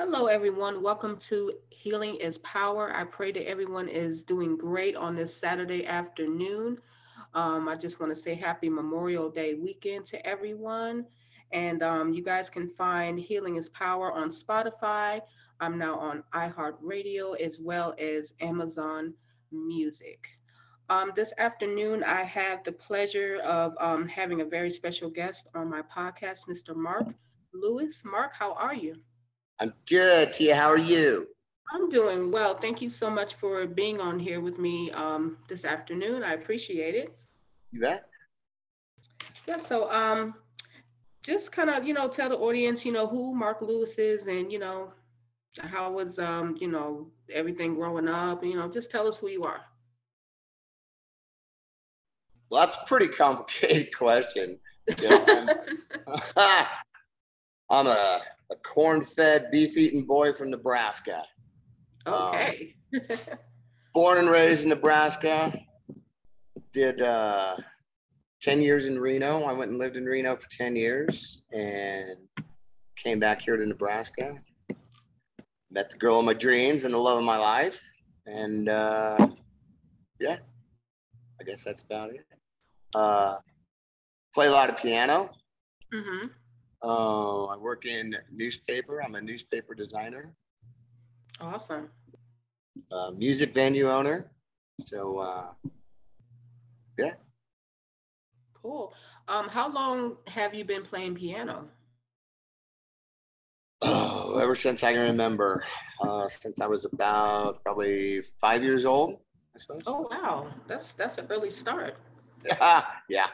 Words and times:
Hello, 0.00 0.26
everyone. 0.26 0.80
Welcome 0.80 1.16
to 1.22 1.54
Healing 1.70 2.14
is 2.18 2.38
Power. 2.38 2.94
I 2.94 3.02
pray 3.02 3.32
that 3.32 3.48
everyone 3.48 3.88
is 3.88 4.22
doing 4.22 4.56
great 4.56 4.94
on 4.94 5.16
this 5.16 5.34
Saturday 5.34 5.86
afternoon. 5.86 6.78
Um, 7.34 7.66
I 7.66 7.74
just 7.74 7.98
want 7.98 8.14
to 8.14 8.16
say 8.16 8.36
happy 8.36 8.68
Memorial 8.70 9.28
Day 9.28 9.54
weekend 9.54 10.06
to 10.06 10.24
everyone. 10.24 11.04
And 11.50 11.82
um, 11.82 12.12
you 12.12 12.22
guys 12.22 12.48
can 12.48 12.68
find 12.68 13.18
Healing 13.18 13.56
is 13.56 13.70
Power 13.70 14.12
on 14.12 14.28
Spotify. 14.28 15.20
I'm 15.58 15.76
now 15.78 15.98
on 15.98 16.22
iHeartRadio 16.32 17.36
as 17.40 17.58
well 17.58 17.96
as 17.98 18.34
Amazon 18.40 19.14
Music. 19.50 20.28
Um, 20.90 21.10
this 21.16 21.32
afternoon, 21.38 22.04
I 22.04 22.22
have 22.22 22.62
the 22.62 22.70
pleasure 22.70 23.40
of 23.40 23.74
um, 23.80 24.06
having 24.06 24.42
a 24.42 24.44
very 24.44 24.70
special 24.70 25.10
guest 25.10 25.48
on 25.56 25.68
my 25.68 25.82
podcast, 25.82 26.46
Mr. 26.48 26.76
Mark 26.76 27.08
Lewis. 27.52 28.02
Mark, 28.04 28.32
how 28.32 28.52
are 28.52 28.76
you? 28.76 28.94
I'm 29.60 29.72
good. 29.88 30.32
Tia, 30.32 30.54
how 30.54 30.70
are 30.70 30.78
you? 30.78 31.26
I'm 31.72 31.90
doing 31.90 32.30
well. 32.30 32.56
Thank 32.56 32.80
you 32.80 32.88
so 32.88 33.10
much 33.10 33.34
for 33.34 33.66
being 33.66 34.00
on 34.00 34.18
here 34.18 34.40
with 34.40 34.58
me 34.58 34.90
um, 34.92 35.38
this 35.48 35.64
afternoon. 35.64 36.22
I 36.22 36.34
appreciate 36.34 36.94
it. 36.94 37.16
You 37.72 37.80
bet. 37.80 38.08
Yeah, 39.46 39.58
so 39.58 39.90
um, 39.90 40.34
just 41.22 41.52
kind 41.52 41.70
of, 41.70 41.86
you 41.86 41.92
know, 41.92 42.08
tell 42.08 42.28
the 42.28 42.36
audience, 42.36 42.86
you 42.86 42.92
know, 42.92 43.06
who 43.06 43.34
Mark 43.34 43.60
Lewis 43.60 43.98
is 43.98 44.28
and, 44.28 44.52
you 44.52 44.58
know, 44.58 44.92
how 45.58 45.90
was, 45.90 46.18
um, 46.18 46.56
you 46.60 46.68
know, 46.68 47.10
everything 47.32 47.74
growing 47.74 48.08
up, 48.08 48.44
you 48.44 48.54
know, 48.54 48.68
just 48.68 48.90
tell 48.90 49.08
us 49.08 49.18
who 49.18 49.28
you 49.28 49.44
are. 49.44 49.60
Well, 52.50 52.64
that's 52.64 52.76
a 52.76 52.86
pretty 52.86 53.08
complicated 53.08 53.94
question. 53.96 54.58
I'm, 54.88 55.48
I'm 57.70 57.86
a, 57.86 58.20
a 58.50 58.56
corn-fed, 58.56 59.50
beef-eating 59.50 60.04
boy 60.04 60.32
from 60.32 60.50
Nebraska. 60.50 61.24
Okay. 62.06 62.74
Um, 62.94 63.18
born 63.94 64.18
and 64.18 64.30
raised 64.30 64.62
in 64.62 64.70
Nebraska. 64.70 65.52
Did 66.72 67.02
uh, 67.02 67.56
10 68.40 68.60
years 68.60 68.86
in 68.86 68.98
Reno. 68.98 69.42
I 69.42 69.52
went 69.52 69.70
and 69.70 69.78
lived 69.78 69.96
in 69.96 70.04
Reno 70.04 70.36
for 70.36 70.48
10 70.50 70.76
years 70.76 71.42
and 71.52 72.16
came 72.96 73.18
back 73.18 73.42
here 73.42 73.56
to 73.56 73.66
Nebraska. 73.66 74.36
Met 75.70 75.90
the 75.90 75.96
girl 75.96 76.20
of 76.20 76.24
my 76.24 76.34
dreams 76.34 76.84
and 76.84 76.94
the 76.94 76.98
love 76.98 77.18
of 77.18 77.24
my 77.24 77.36
life. 77.36 77.82
And 78.26 78.68
uh, 78.68 79.28
yeah, 80.20 80.38
I 81.40 81.44
guess 81.44 81.64
that's 81.64 81.82
about 81.82 82.10
it. 82.10 82.24
Uh, 82.94 83.36
play 84.34 84.46
a 84.46 84.50
lot 84.50 84.70
of 84.70 84.76
piano. 84.76 85.30
Mm-hmm. 85.92 86.28
Uh, 86.82 87.46
I 87.46 87.56
work 87.56 87.86
in 87.86 88.14
newspaper. 88.30 89.02
I'm 89.02 89.14
a 89.14 89.20
newspaper 89.20 89.74
designer. 89.74 90.34
Awesome. 91.40 91.90
Uh, 92.90 93.10
music 93.16 93.52
venue 93.52 93.90
owner. 93.90 94.30
So 94.80 95.18
uh, 95.18 95.46
yeah. 96.98 97.12
Cool. 98.54 98.92
Um, 99.28 99.48
how 99.48 99.68
long 99.70 100.16
have 100.26 100.54
you 100.54 100.64
been 100.64 100.82
playing 100.82 101.14
piano? 101.14 101.68
Oh, 103.82 104.38
ever 104.42 104.54
since 104.54 104.82
I 104.82 104.92
can 104.92 105.02
remember, 105.02 105.62
uh, 106.02 106.28
since 106.28 106.60
I 106.60 106.66
was 106.66 106.84
about 106.84 107.62
probably 107.62 108.22
five 108.40 108.62
years 108.62 108.84
old, 108.84 109.18
I 109.54 109.58
suppose. 109.58 109.84
Oh 109.86 110.08
wow, 110.10 110.48
that's 110.66 110.92
that's 110.92 111.18
an 111.18 111.26
early 111.30 111.50
start. 111.50 111.96
Yeah, 112.44 112.84
yeah. 113.08 113.26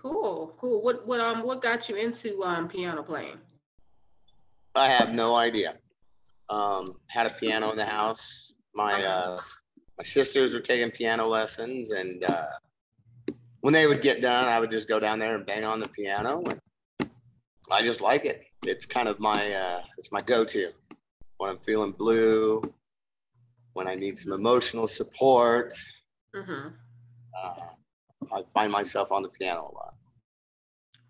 Cool, 0.00 0.54
cool. 0.60 0.82
What 0.82 1.06
what 1.06 1.20
um 1.20 1.42
what 1.42 1.60
got 1.60 1.88
you 1.88 1.96
into 1.96 2.42
um 2.44 2.68
piano 2.68 3.02
playing? 3.02 3.38
I 4.74 4.88
have 4.88 5.10
no 5.10 5.34
idea. 5.34 5.74
Um, 6.50 6.96
had 7.08 7.26
a 7.26 7.30
piano 7.30 7.70
in 7.70 7.76
the 7.76 7.84
house. 7.84 8.54
My 8.74 9.02
uh, 9.02 9.40
my 9.98 10.04
sisters 10.04 10.54
were 10.54 10.60
taking 10.60 10.90
piano 10.90 11.26
lessons, 11.26 11.90
and 11.90 12.22
uh, 12.24 12.46
when 13.60 13.74
they 13.74 13.86
would 13.86 14.00
get 14.00 14.22
done, 14.22 14.46
I 14.46 14.60
would 14.60 14.70
just 14.70 14.88
go 14.88 15.00
down 15.00 15.18
there 15.18 15.34
and 15.34 15.44
bang 15.44 15.64
on 15.64 15.80
the 15.80 15.88
piano. 15.88 16.44
I 17.70 17.82
just 17.82 18.00
like 18.00 18.24
it. 18.24 18.44
It's 18.62 18.86
kind 18.86 19.08
of 19.08 19.18
my 19.18 19.52
uh, 19.52 19.82
it's 19.98 20.12
my 20.12 20.22
go-to 20.22 20.70
when 21.38 21.50
I'm 21.50 21.58
feeling 21.58 21.92
blue, 21.92 22.62
when 23.72 23.88
I 23.88 23.94
need 23.94 24.16
some 24.16 24.32
emotional 24.32 24.86
support. 24.86 25.74
Mm-hmm. 26.34 26.68
Uh, 27.42 27.54
I 28.32 28.42
find 28.54 28.72
myself 28.72 29.12
on 29.12 29.22
the 29.22 29.28
piano 29.28 29.70
a 29.72 29.74
lot. 29.74 29.94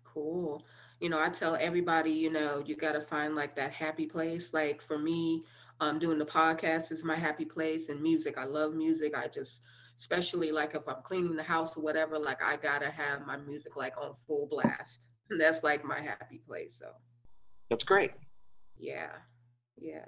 Cool. 0.03 0.63
You 0.99 1.09
know, 1.09 1.19
I 1.19 1.29
tell 1.29 1.55
everybody, 1.55 2.11
you 2.11 2.29
know, 2.29 2.61
you 2.65 2.75
got 2.75 2.93
to 2.93 3.01
find 3.01 3.35
like 3.35 3.55
that 3.55 3.71
happy 3.71 4.05
place. 4.05 4.53
Like 4.53 4.81
for 4.81 4.97
me, 4.97 5.43
um, 5.79 5.99
doing 5.99 6.19
the 6.19 6.25
podcast 6.25 6.91
is 6.91 7.03
my 7.03 7.15
happy 7.15 7.45
place 7.45 7.89
and 7.89 8.01
music. 8.01 8.37
I 8.37 8.43
love 8.43 8.73
music. 8.73 9.15
I 9.15 9.27
just, 9.27 9.61
especially 9.97 10.51
like 10.51 10.75
if 10.75 10.87
I'm 10.87 11.01
cleaning 11.03 11.35
the 11.35 11.43
house 11.43 11.77
or 11.77 11.81
whatever, 11.81 12.19
like 12.19 12.43
I 12.43 12.57
got 12.57 12.81
to 12.81 12.89
have 12.89 13.25
my 13.25 13.37
music 13.37 13.75
like 13.77 13.93
on 14.01 14.13
full 14.27 14.47
blast. 14.47 15.07
And 15.29 15.39
that's 15.41 15.63
like 15.63 15.85
my 15.85 15.99
happy 16.01 16.41
place. 16.45 16.77
So 16.79 16.87
that's 17.69 17.83
great. 17.83 18.11
Yeah. 18.77 19.11
Yeah. 19.77 20.05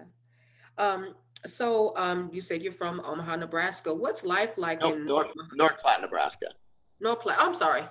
Um, 0.77 1.15
so 1.45 1.93
um, 1.95 2.29
you 2.33 2.41
said 2.41 2.61
you're 2.61 2.73
from 2.73 3.01
Omaha, 3.03 3.37
Nebraska. 3.37 3.93
What's 3.93 4.23
life 4.23 4.57
like 4.57 4.81
no, 4.81 4.93
in 4.93 5.05
North, 5.05 5.27
North 5.53 5.77
Platte, 5.77 6.01
Nebraska? 6.01 6.47
North 7.01 7.19
Platte. 7.19 7.37
I'm 7.39 7.55
sorry. 7.55 7.83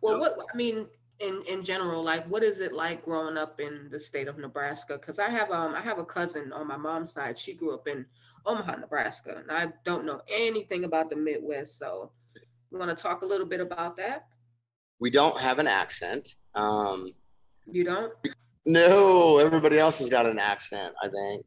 Well, 0.00 0.18
what 0.18 0.36
I 0.52 0.56
mean, 0.56 0.86
in 1.22 1.42
in 1.48 1.62
general 1.62 2.02
like 2.02 2.26
what 2.26 2.42
is 2.42 2.60
it 2.60 2.72
like 2.72 3.04
growing 3.04 3.36
up 3.36 3.60
in 3.60 3.88
the 3.90 3.98
state 3.98 4.28
of 4.28 4.38
nebraska? 4.38 4.98
Because 4.98 5.18
i 5.18 5.28
have 5.28 5.50
um 5.50 5.74
i 5.74 5.80
have 5.80 5.98
a 5.98 6.04
cousin 6.04 6.52
on 6.52 6.66
my 6.66 6.76
mom's 6.76 7.12
side. 7.12 7.38
She 7.38 7.54
grew 7.54 7.72
up 7.72 7.86
in 7.86 8.04
omaha 8.44 8.76
nebraska 8.76 9.36
and 9.38 9.50
i 9.50 9.72
don't 9.84 10.04
know 10.04 10.20
anything 10.28 10.84
about 10.84 11.10
the 11.10 11.16
midwest 11.16 11.78
so 11.78 12.10
you 12.70 12.78
want 12.78 12.96
to 12.96 13.00
talk 13.00 13.22
a 13.22 13.26
little 13.26 13.46
bit 13.46 13.60
about 13.60 13.96
that? 13.98 14.26
We 14.98 15.10
don't 15.10 15.38
have 15.40 15.58
an 15.60 15.68
accent 15.68 16.36
um 16.54 17.12
you 17.70 17.84
don't? 17.84 18.12
no 18.66 19.38
everybody 19.38 19.78
else 19.78 20.00
has 20.00 20.08
got 20.08 20.26
an 20.26 20.38
accent 20.38 20.92
i 21.02 21.08
think. 21.08 21.46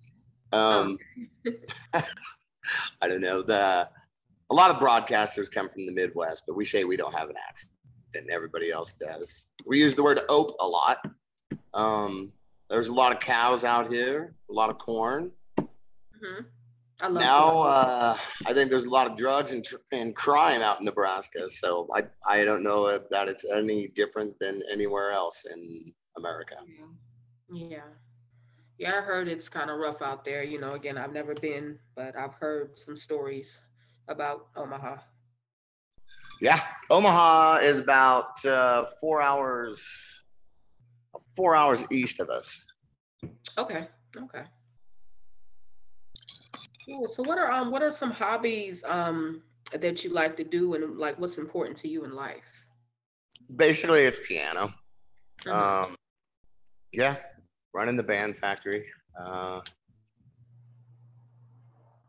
Um 0.54 0.98
i 1.94 3.08
don't 3.08 3.22
know 3.22 3.42
the 3.42 3.90
a 4.52 4.54
lot 4.54 4.70
of 4.72 4.78
broadcasters 4.78 5.52
come 5.52 5.70
from 5.70 5.86
the 5.86 5.94
midwest 5.94 6.44
but 6.48 6.56
we 6.56 6.66
say 6.66 6.84
we 6.84 6.98
don't 6.98 7.14
have 7.14 7.30
an 7.30 7.36
accent 7.50 7.74
And 8.16 8.30
everybody 8.30 8.72
else 8.72 8.96
does. 8.96 9.48
We 9.66 9.80
use 9.80 9.96
the 9.96 10.04
word 10.04 10.22
ope 10.30 10.56
a 10.60 10.68
lot. 10.68 10.98
Um, 11.74 12.32
there's 12.70 12.88
a 12.88 12.94
lot 12.94 13.12
of 13.12 13.20
cows 13.20 13.64
out 13.64 13.92
here, 13.92 14.34
a 14.50 14.54
lot 14.54 14.70
of 14.70 14.78
corn. 14.78 15.32
Mm-hmm. 15.60 16.44
I 17.02 17.08
love 17.08 17.22
now, 17.22 17.60
uh, 17.62 18.18
I 18.46 18.54
think 18.54 18.70
there's 18.70 18.86
a 18.86 18.90
lot 18.90 19.10
of 19.10 19.18
drugs 19.18 19.52
and, 19.52 19.64
tr- 19.64 19.76
and 19.92 20.16
crime 20.16 20.62
out 20.62 20.80
in 20.80 20.86
Nebraska. 20.86 21.50
So 21.50 21.90
I, 21.94 22.04
I 22.26 22.46
don't 22.46 22.64
know 22.64 22.88
if 22.88 23.10
that 23.10 23.28
it's 23.28 23.44
any 23.44 23.90
different 23.90 24.40
than 24.40 24.64
anywhere 24.72 25.12
else 25.12 25.46
in 25.46 25.94
America. 26.18 26.56
Yeah. 27.52 27.68
Yeah. 27.68 27.78
Yeah, 28.78 28.98
I 28.98 29.02
heard 29.02 29.28
it's 29.28 29.48
kind 29.48 29.70
of 29.70 29.78
rough 29.78 30.02
out 30.02 30.26
there. 30.26 30.44
You 30.44 30.60
know, 30.60 30.74
again, 30.74 30.98
I've 30.98 31.14
never 31.14 31.34
been, 31.34 31.80
but 31.96 32.16
I've 32.18 32.34
heard 32.34 32.78
some 32.78 32.98
stories 32.98 33.60
about 34.08 34.48
Omaha. 34.56 34.98
Yeah, 36.42 36.62
Omaha 36.90 37.58
is 37.58 37.80
about 37.80 38.44
uh, 38.46 38.86
four 39.00 39.22
hours, 39.22 39.82
four 41.36 41.56
hours 41.56 41.86
east 41.92 42.20
of 42.20 42.30
us. 42.30 42.64
Okay. 43.58 43.88
Okay. 44.18 44.44
Cool. 46.86 47.10
So, 47.10 47.24
what 47.24 47.38
are 47.38 47.52
um, 47.52 47.72
what 47.72 47.82
are 47.82 47.92
some 47.92 48.12
hobbies 48.12 48.84
um 48.88 49.42
that 49.72 50.04
you 50.04 50.12
like 50.12 50.38
to 50.38 50.44
do, 50.44 50.76
and 50.76 50.98
like 50.98 51.18
what's 51.20 51.38
important 51.38 51.78
to 51.78 51.88
you 51.88 52.04
in 52.04 52.14
life? 52.14 52.44
Basically, 53.56 54.02
it's 54.02 54.20
piano. 54.28 54.72
Mm-hmm. 55.46 55.86
Um, 55.86 55.96
yeah, 56.92 57.16
running 57.74 57.98
the 57.98 58.04
band 58.04 58.38
factory. 58.38 58.86
Uh, 59.20 59.62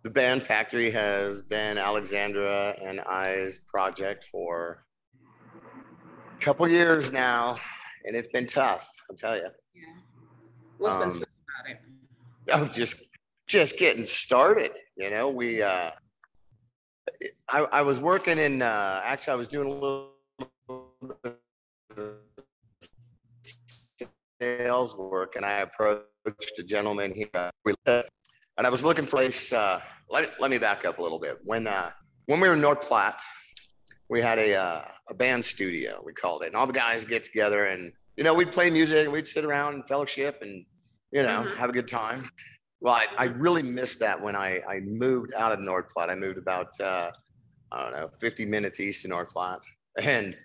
the 0.07 0.11
band 0.11 0.41
factory 0.41 0.89
has 0.89 1.43
been 1.43 1.79
Alexandra 1.79 2.77
and 2.81 3.01
I's 3.01 3.59
project 3.67 4.29
for 4.31 4.85
a 5.53 6.41
couple 6.41 6.69
years 6.69 7.11
now, 7.11 7.57
and 8.05 8.15
it's 8.15 8.29
been 8.29 8.47
tough. 8.47 8.89
I'll 9.11 9.17
tell 9.17 9.37
you. 9.37 9.49
Yeah. 9.75 9.83
What's 10.79 10.95
um, 10.95 11.01
been 11.01 11.17
about 11.17 11.71
it? 11.71 11.81
I'm 12.55 12.71
just 12.71 13.09
just 13.49 13.79
getting 13.79 14.07
started. 14.07 14.71
You 14.97 15.11
know, 15.11 15.29
we. 15.29 15.61
Uh, 15.61 15.91
I, 17.49 17.59
I 17.59 17.83
was 17.83 17.99
working 17.99 18.39
in. 18.39 18.63
Uh, 18.63 19.01
actually, 19.03 19.33
I 19.33 19.37
was 19.37 19.49
doing 19.49 19.67
a 19.67 19.73
little 19.73 20.13
sales 24.41 24.97
work, 24.97 25.35
and 25.35 25.45
I 25.45 25.63
approached 25.63 26.59
a 26.61 26.63
gentleman 26.63 27.13
here. 27.13 27.51
We 27.65 27.75
and 27.87 28.67
I 28.67 28.71
was 28.71 28.85
looking 28.85 29.05
for 29.05 29.17
a 29.17 29.19
place. 29.19 29.53
Uh, 29.53 29.81
let, 30.11 30.41
let 30.41 30.51
me 30.51 30.59
back 30.59 30.85
up 30.85 30.99
a 30.99 31.03
little 31.03 31.21
bit. 31.21 31.39
When 31.45 31.67
uh, 31.67 31.91
when 32.27 32.41
we 32.41 32.49
were 32.49 32.55
in 32.55 32.61
North 32.61 32.83
Platte, 32.83 33.21
we 34.09 34.23
had 34.23 34.39
a 34.39 34.55
uh, 34.55 34.85
a 35.09 35.15
band 35.15 35.45
studio. 35.45 36.03
We 36.05 36.13
called 36.13 36.43
it, 36.43 36.47
and 36.47 36.57
all 36.57 36.67
the 36.67 36.73
guys 36.73 37.05
get 37.05 37.23
together, 37.23 37.65
and 37.65 37.93
you 38.17 38.25
know 38.25 38.35
we'd 38.35 38.53
play 38.53 38.71
music, 38.71 39.05
and 39.05 39.13
we'd 39.13 39.27
sit 39.27 39.45
around 39.45 39.75
and 39.75 39.89
fellowship, 39.89 40.39
and 40.43 40.65
you 41.13 41.23
know 41.23 41.45
mm-hmm. 41.45 41.57
have 41.57 41.71
a 41.71 41.73
good 41.73 41.89
time. 41.89 42.31
Well, 42.81 42.95
I, 42.95 43.07
I 43.19 43.25
really 43.25 43.63
missed 43.63 44.01
that 44.01 44.21
when 44.21 44.37
I, 44.37 44.61
I 44.69 44.81
moved 44.81 45.33
out 45.35 45.53
of 45.53 45.61
North 45.61 45.89
Platte. 45.89 46.11
I 46.11 46.15
moved 46.15 46.39
about, 46.39 46.79
uh, 46.81 47.11
I 47.73 47.83
don't 47.83 47.93
know, 47.93 48.11
50 48.21 48.45
minutes 48.45 48.81
east 48.81 49.05
of 49.05 49.11
North 49.11 49.31
Platte. 49.31 49.61
And 50.01 50.37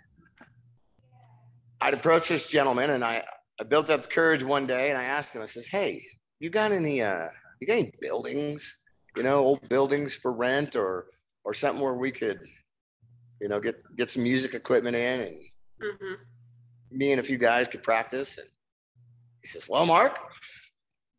I'd 1.81 1.93
approached 1.93 2.29
this 2.29 2.47
gentleman 2.47 2.91
and 2.91 3.03
I, 3.03 3.23
I 3.59 3.63
built 3.63 3.89
up 3.89 4.03
the 4.03 4.07
courage 4.07 4.43
one 4.43 4.65
day 4.65 4.89
and 4.89 4.97
I 4.97 5.03
asked 5.03 5.35
him, 5.35 5.41
I 5.41 5.45
says, 5.45 5.67
Hey, 5.67 6.03
you 6.39 6.49
got 6.49 6.71
any, 6.71 7.01
uh, 7.01 7.27
you 7.59 7.67
got 7.67 7.73
any 7.73 7.93
buildings, 7.99 8.79
you 9.15 9.23
know, 9.23 9.39
old 9.39 9.67
buildings 9.69 10.15
for 10.15 10.31
rent 10.31 10.75
or, 10.75 11.07
or 11.43 11.53
something 11.53 11.83
where 11.83 11.93
we 11.93 12.11
could, 12.11 12.39
you 13.39 13.47
know, 13.49 13.59
get, 13.59 13.75
get 13.97 14.09
some 14.09 14.23
music 14.23 14.53
equipment 14.53 14.95
in 14.95 15.21
and 15.21 15.35
Mhm. 15.81 16.17
me 16.91 17.11
and 17.11 17.19
a 17.19 17.23
few 17.23 17.37
guys 17.37 17.67
could 17.67 17.81
practice. 17.83 18.37
And 18.37 18.47
he 19.41 19.47
says, 19.47 19.67
Well, 19.67 19.85
Mark, 19.85 20.19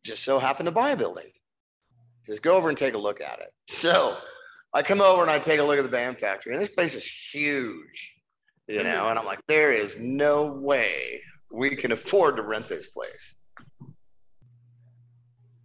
just 0.05 0.23
so 0.23 0.39
happened 0.39 0.67
to 0.67 0.71
buy 0.71 0.91
a 0.91 0.97
building. 0.97 1.25
He 1.27 2.25
says, 2.25 2.39
Go 2.39 2.55
over 2.55 2.69
and 2.69 2.77
take 2.77 2.93
a 2.93 2.97
look 2.97 3.19
at 3.21 3.39
it. 3.39 3.51
So 3.67 4.17
I 4.73 4.81
come 4.83 5.01
over 5.01 5.21
and 5.21 5.29
I 5.29 5.39
take 5.39 5.59
a 5.59 5.63
look 5.63 5.77
at 5.77 5.83
the 5.83 5.89
band 5.89 6.19
factory, 6.19 6.53
and 6.53 6.61
this 6.61 6.69
place 6.69 6.95
is 6.95 7.05
huge, 7.05 8.15
you 8.67 8.83
know, 8.83 9.09
and 9.09 9.19
I'm 9.19 9.25
like, 9.25 9.45
There 9.47 9.71
is 9.71 9.99
no 9.99 10.45
way 10.45 11.19
we 11.51 11.75
can 11.75 11.91
afford 11.91 12.37
to 12.37 12.43
rent 12.43 12.67
this 12.69 12.87
place. 12.87 13.35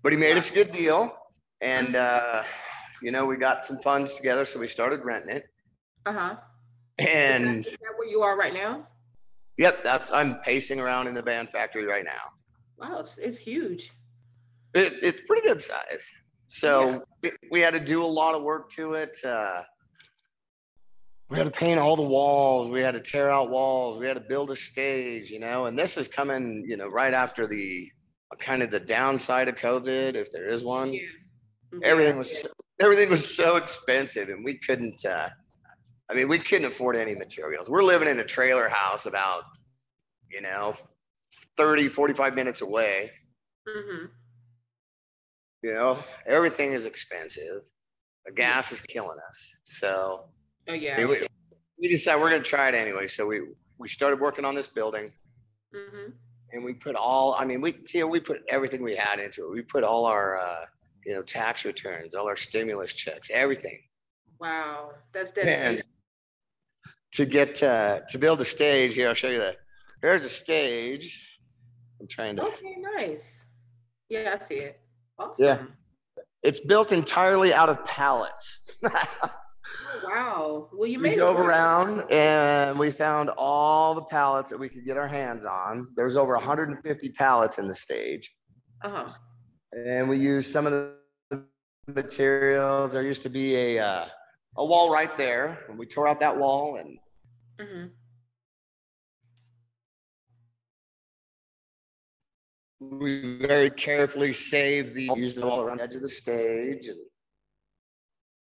But 0.03 0.13
he 0.13 0.19
made 0.19 0.37
us 0.37 0.51
a 0.51 0.55
good 0.55 0.71
deal. 0.73 1.17
And, 1.61 1.97
uh, 1.97 2.45
you 3.03 3.11
know, 3.11 3.27
we 3.27 3.37
got 3.37 3.65
some 3.65 3.79
funds 3.79 4.15
together, 4.15 4.45
so 4.45 4.61
we 4.61 4.67
started 4.67 5.05
renting 5.05 5.37
it. 5.37 5.45
Uh-huh. 6.07 6.37
And 6.99 7.67
Is 7.67 7.73
that 7.73 7.93
where 7.97 8.09
you 8.09 8.23
are 8.23 8.37
right 8.37 8.55
now? 8.55 8.87
yep, 9.57 9.83
that's 9.83 10.11
I'm 10.13 10.39
pacing 10.41 10.81
around 10.81 11.09
in 11.09 11.15
the 11.15 11.23
band 11.23 11.51
factory 11.51 11.85
right 11.85 12.05
now. 12.05 12.33
Wow, 12.79 13.01
it's, 13.01 13.19
it's 13.19 13.39
huge. 13.39 13.93
It, 14.75 15.03
it's 15.03 15.23
pretty 15.23 15.47
good 15.47 15.61
size. 15.61 16.09
So 16.47 17.05
we, 17.23 17.33
we 17.51 17.61
had 17.61 17.75
to 17.75 17.81
do 17.81 18.03
a 18.03 18.05
lot 18.05 18.35
of 18.35 18.43
work 18.43 18.71
to 18.73 18.95
it. 18.95 19.19
Uh, 19.25 19.63
we 21.29 21.37
had 21.37 21.45
to 21.45 21.51
paint 21.51 21.79
all 21.79 21.97
the 21.97 22.03
walls. 22.03 22.71
We 22.71 22.81
had 22.81 22.95
to 22.95 23.01
tear 23.01 23.29
out 23.29 23.51
walls. 23.51 23.99
We 23.99 24.07
had 24.07 24.15
to 24.15 24.25
build 24.27 24.51
a 24.51 24.57
stage, 24.57 25.31
you 25.31 25.41
know. 25.41 25.67
And 25.67 25.79
this 25.79 25.99
is 25.99 26.09
coming, 26.09 26.65
you 26.67 26.77
know, 26.77 26.89
right 26.89 27.13
after 27.13 27.47
the 27.47 27.91
kind 28.39 28.63
of 28.63 28.71
the 28.71 28.81
downside 28.81 29.49
of 29.49 29.57
COVID, 29.57 30.15
if 30.15 30.31
there 30.31 30.47
is 30.47 30.65
one. 30.65 30.93
Yeah. 30.93 31.01
Everything 31.83 32.17
was 32.19 32.47
everything 32.81 33.11
was 33.11 33.37
so 33.37 33.57
expensive, 33.57 34.29
and 34.29 34.45
we 34.45 34.59
couldn't. 34.59 35.05
Uh, 35.05 35.29
I 36.11 36.15
mean, 36.15 36.29
we 36.29 36.39
couldn't 36.39 36.67
afford 36.67 36.97
any 36.97 37.15
materials. 37.15 37.69
We're 37.69 37.83
living 37.83 38.09
in 38.09 38.21
a 38.21 38.25
trailer 38.25 38.69
house 38.69 39.07
about, 39.07 39.43
you 40.31 40.41
know, 40.41 40.75
30, 41.57 41.89
45 41.89 42.35
minutes 42.35 42.63
away. 42.63 43.11
hmm 43.67 44.07
You 45.63 45.75
know, 45.75 45.99
everything 46.27 46.73
is 46.73 46.87
expensive. 46.87 47.63
The 48.27 48.33
gas 48.33 48.73
is 48.73 48.81
killing 48.81 49.19
us. 49.29 49.57
So 49.65 50.29
Oh, 50.69 50.73
I 50.73 50.77
yeah. 50.77 50.99
mean, 51.01 51.09
we, 51.11 51.27
we 51.81 51.89
decided 51.89 52.21
we're 52.23 52.31
gonna 52.31 52.43
try 52.43 52.69
it 52.69 52.75
anyway. 52.75 53.07
So 53.07 53.27
we 53.27 53.41
we 53.79 53.89
started 53.89 54.21
working 54.21 54.45
on 54.45 54.55
this 54.55 54.69
building 54.69 55.13
hmm 55.73 56.11
and 56.53 56.65
we 56.65 56.75
put 56.75 56.95
all 56.97 57.37
I 57.39 57.45
mean 57.45 57.61
we 57.61 57.73
Tia, 57.73 58.07
we 58.07 58.21
put 58.21 58.39
everything 58.49 58.83
we 58.83 58.97
had 58.97 59.21
into 59.21 59.45
it. 59.45 59.51
We 59.51 59.63
put 59.63 59.85
all 59.85 60.07
our 60.07 60.39
uh, 60.39 60.65
you 61.09 61.15
know 61.15 61.23
tax 61.23 61.65
returns, 61.65 62.15
all 62.15 62.29
our 62.29 62.37
stimulus 62.37 62.93
checks, 62.93 63.31
everything. 63.33 63.79
Wow, 64.39 64.91
that's 65.15 65.33
And 65.33 65.83
to 67.15 67.25
get 67.25 67.63
uh, 67.63 68.01
to 68.11 68.19
build 68.19 68.41
a 68.43 68.45
stage 68.45 68.93
here, 68.95 69.09
I'll 69.09 69.15
show 69.15 69.31
you 69.31 69.39
that. 69.39 69.57
here's 70.03 70.25
a 70.25 70.29
stage. 70.29 71.07
I'm 71.99 72.07
trying 72.07 72.37
to 72.37 72.43
Okay, 72.45 72.77
nice. 72.97 73.41
Yeah, 74.11 74.37
I 74.39 74.45
see 74.45 74.57
it. 74.57 74.79
Awesome. 75.19 75.45
Yeah. 75.45 75.63
it's 76.43 76.61
built 76.61 76.93
entirely 76.93 77.55
out 77.55 77.71
of 77.71 77.83
pallets. 77.85 78.61
Oh, 78.85 79.31
wow. 80.05 80.69
Well, 80.73 80.87
you 80.87 80.99
we 80.99 81.03
made 81.05 81.13
it 81.15 81.17
drove 81.17 81.37
work. 81.37 81.47
around 81.47 82.05
and 82.13 82.79
we 82.79 82.91
found 82.91 83.31
all 83.37 83.95
the 83.95 84.05
pallets 84.05 84.51
that 84.51 84.59
we 84.59 84.69
could 84.69 84.85
get 84.85 84.97
our 84.99 85.09
hands 85.09 85.45
on. 85.47 85.89
There's 85.97 86.17
over 86.17 86.35
150 86.35 87.09
pallets 87.13 87.59
in 87.59 87.67
the 87.67 87.75
stage, 87.75 88.35
Uh-huh. 88.85 89.09
and 89.73 90.09
we 90.09 90.19
used 90.19 90.53
some 90.53 90.67
of 90.67 90.73
the 90.73 90.98
materials. 91.89 92.93
There 92.93 93.03
used 93.03 93.23
to 93.23 93.29
be 93.31 93.57
a 93.57 93.85
uh, 93.85 94.07
a 94.57 94.65
wall 94.65 94.93
right 94.93 95.17
there, 95.17 95.59
and 95.69 95.79
we 95.79 95.87
tore 95.87 96.09
out 96.09 96.21
that 96.21 96.37
wall 96.37 96.77
and 96.77 96.99
hmm 97.61 97.87
we 102.81 103.39
very 103.39 103.71
carefully 103.71 104.33
saved 104.33 104.95
the 104.95 105.11
used 105.17 105.37
it 105.37 105.45
all 105.45 105.61
around 105.61 105.79
the 105.79 105.83
edge 105.83 105.95
of 105.95 106.03
the 106.03 106.09
stage 106.09 106.87
and 106.87 106.99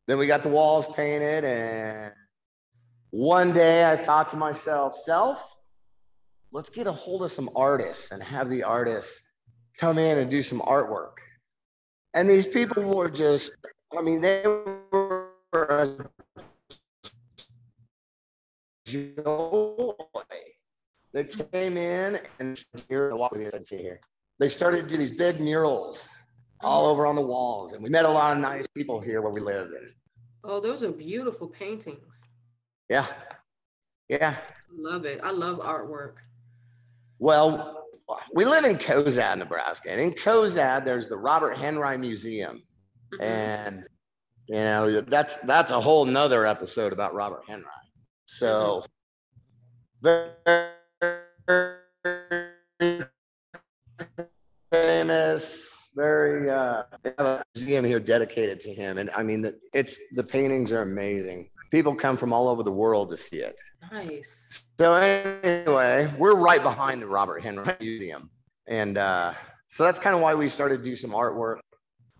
then 0.07 0.17
we 0.17 0.27
got 0.27 0.43
the 0.43 0.49
walls 0.49 0.87
painted 0.93 1.45
and 1.45 2.11
one 3.11 3.53
day 3.53 3.85
i 3.85 3.95
thought 4.05 4.29
to 4.29 4.35
myself 4.35 4.93
self 5.05 5.39
let's 6.51 6.69
get 6.69 6.85
a 6.85 6.91
hold 6.91 7.23
of 7.23 7.31
some 7.31 7.49
artists 7.55 8.11
and 8.11 8.21
have 8.21 8.49
the 8.49 8.63
artists 8.63 9.21
come 9.77 9.97
in 9.97 10.17
and 10.17 10.29
do 10.29 10.41
some 10.41 10.59
artwork 10.59 11.13
and 12.15 12.29
these 12.29 12.47
people 12.47 12.83
were 12.83 13.09
just 13.09 13.55
i 13.97 14.01
mean 14.01 14.21
they 14.21 14.43
were 14.91 15.29
a 15.53 15.89
joy 18.85 19.93
they 21.13 21.23
came 21.23 21.77
in 21.77 22.19
and 22.39 22.65
here 22.89 23.15
walk 23.15 23.31
with 23.31 23.41
you 23.41 23.51
and 23.53 23.65
see 23.65 23.77
here 23.77 23.99
they 24.39 24.47
started 24.47 24.83
to 24.83 24.89
do 24.89 24.97
these 24.97 25.11
big 25.11 25.39
murals 25.39 26.07
all 26.61 26.87
over 26.87 27.05
on 27.05 27.15
the 27.15 27.21
walls. 27.21 27.73
And 27.73 27.83
we 27.83 27.89
met 27.89 28.05
a 28.05 28.09
lot 28.09 28.35
of 28.35 28.41
nice 28.41 28.67
people 28.67 28.99
here 28.99 29.21
where 29.21 29.31
we 29.31 29.39
live. 29.39 29.67
And 29.67 29.93
Oh, 30.43 30.59
those 30.59 30.83
are 30.83 30.91
beautiful 30.91 31.47
paintings. 31.47 32.21
yeah, 32.89 33.07
yeah. 34.09 34.37
Love 34.75 35.05
it. 35.05 35.19
I 35.23 35.31
love 35.31 35.59
artwork. 35.59 36.15
Well, 37.19 37.84
we 38.33 38.45
live 38.45 38.65
in 38.65 38.77
Cozad, 38.77 39.37
Nebraska. 39.37 39.91
And 39.91 40.01
in 40.01 40.11
Cozad, 40.11 40.85
there's 40.85 41.07
the 41.07 41.17
Robert 41.17 41.53
Henri 41.53 41.97
Museum. 41.97 42.63
Mhm. 43.13 43.21
And, 43.21 43.87
you 44.47 44.55
know, 44.55 45.01
that's 45.01 45.37
that's 45.39 45.71
a 45.71 45.79
whole 45.79 46.05
nother 46.05 46.45
episode 46.45 46.93
about 46.93 47.13
Robert 47.13 47.43
Henri. 47.47 47.65
So, 48.27 48.85
very 50.01 50.31
famous, 54.71 55.69
very 55.95 56.49
uh, 56.49 56.83
have 57.17 57.19
a 57.19 57.43
museum 57.55 57.85
here 57.85 57.99
dedicated 57.99 58.59
to 58.61 58.73
him, 58.73 58.97
and 58.97 59.09
I 59.11 59.23
mean, 59.23 59.41
the, 59.41 59.57
it's 59.73 59.99
the 60.15 60.23
paintings 60.23 60.71
are 60.71 60.81
amazing. 60.81 61.49
People 61.71 61.95
come 61.95 62.17
from 62.17 62.31
all 62.33 62.47
over 62.47 62.63
the 62.63 62.71
world 62.71 63.09
to 63.09 63.17
see 63.17 63.37
it. 63.37 63.59
Nice. 63.91 64.67
So 64.79 64.93
anyway, 64.93 65.84
we're 66.17 66.35
right 66.35 66.61
behind 66.61 67.01
the 67.01 67.07
Robert 67.07 67.39
Henri 67.39 67.75
Museum, 67.79 68.29
and 68.67 68.97
uh, 68.97 69.33
so 69.67 69.83
that's 69.83 69.99
kind 69.99 70.15
of 70.15 70.21
why 70.21 70.33
we 70.35 70.49
started 70.49 70.77
to 70.79 70.83
do 70.83 70.95
some 70.95 71.11
artwork 71.11 71.59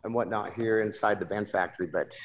and 0.04 0.14
whatnot 0.14 0.54
here 0.54 0.82
inside 0.82 1.20
the 1.20 1.26
band 1.26 1.50
factory. 1.50 1.88
But 1.92 2.16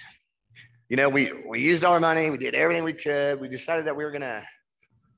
you 0.88 0.97
know, 0.97 1.09
we 1.09 1.33
we 1.49 1.61
used 1.61 1.85
all 1.85 1.95
our 1.95 2.00
money, 2.00 2.30
we 2.30 2.38
did 2.38 2.54
everything 2.54 2.85
we 2.85 2.92
could. 2.92 3.40
We 3.40 3.49
decided 3.49 3.87
that 3.87 3.97
we 3.97 4.04
were 4.04 4.11
gonna 4.11 4.42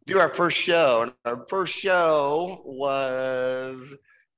do 0.07 0.19
our 0.19 0.29
first 0.29 0.59
show, 0.59 1.03
and 1.03 1.13
our 1.25 1.45
first 1.49 1.75
show 1.75 2.63
was 2.65 3.95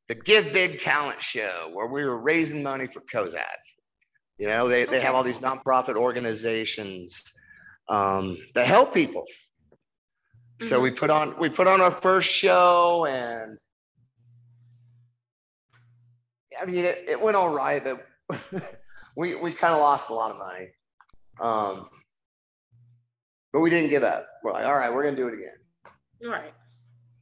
the 0.09 0.15
Give 0.15 0.53
Big 0.53 0.79
Talent 0.79 1.23
Show, 1.23 1.71
where 1.73 1.87
we 1.87 2.05
were 2.05 2.19
raising 2.19 2.63
money 2.63 2.87
for 2.87 3.01
Cozad. 3.01 3.45
You 4.39 4.49
know, 4.49 4.69
they, 4.69 4.85
they 4.85 5.01
have 5.01 5.15
all 5.15 5.23
these 5.23 5.39
nonprofit 5.39 5.97
organizations 5.97 7.23
um, 7.89 8.37
that 8.55 8.67
help 8.67 8.93
people. 8.93 9.25
So 10.63 10.81
we 10.81 10.91
put 10.91 11.11
on 11.11 11.39
we 11.39 11.49
put 11.49 11.67
on 11.67 11.81
our 11.81 11.91
first 11.91 12.29
show, 12.29 13.07
and 13.09 13.59
I 16.61 16.65
mean 16.65 16.85
it, 16.85 17.05
it 17.09 17.21
went 17.21 17.37
all 17.37 17.53
right, 17.53 17.83
but 17.83 18.07
we 19.17 19.35
we 19.35 19.53
kind 19.53 19.75
of 19.75 19.81
lost 19.81 20.11
a 20.11 20.15
lot 20.15 20.31
of 20.31 20.39
money. 20.39 20.69
Um, 21.41 21.89
but 23.53 23.61
we 23.61 23.71
didn't 23.71 23.91
give 23.91 24.05
up. 24.05 24.27
We're 24.43 24.53
like, 24.53 24.65
all 24.65 24.77
right, 24.77 24.93
we're 24.93 25.05
gonna 25.05 25.17
do 25.17 25.29
it 25.29 25.35
again. 25.35 25.57
All 26.25 26.31
right. 26.31 26.53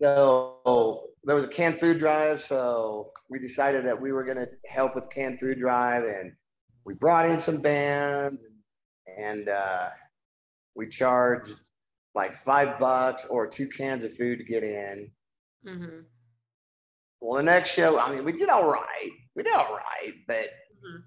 So 0.00 1.08
there 1.24 1.34
was 1.34 1.44
a 1.44 1.48
canned 1.48 1.78
food 1.78 1.98
drive. 1.98 2.40
So 2.40 3.12
we 3.30 3.38
decided 3.38 3.84
that 3.86 4.00
we 4.00 4.12
were 4.12 4.24
going 4.24 4.36
to 4.36 4.48
help 4.66 4.94
with 4.94 5.08
canned 5.10 5.40
food 5.40 5.58
drive, 5.58 6.04
and 6.04 6.32
we 6.84 6.94
brought 6.94 7.26
in 7.26 7.38
some 7.38 7.60
bands, 7.60 8.40
and 9.18 9.48
uh, 9.48 9.90
we 10.74 10.88
charged 10.88 11.54
like 12.14 12.34
five 12.34 12.78
bucks 12.78 13.24
or 13.26 13.46
two 13.46 13.68
cans 13.68 14.04
of 14.04 14.14
food 14.14 14.38
to 14.38 14.44
get 14.44 14.62
in. 14.62 15.10
hmm 15.64 16.00
Well, 17.20 17.36
the 17.36 17.42
next 17.42 17.70
show, 17.70 17.98
I 17.98 18.14
mean, 18.14 18.24
we 18.24 18.32
did 18.32 18.48
all 18.48 18.68
right. 18.70 19.10
We 19.34 19.42
did 19.42 19.54
all 19.54 19.74
right, 19.74 20.12
but 20.26 20.48
Mhm. 20.84 21.02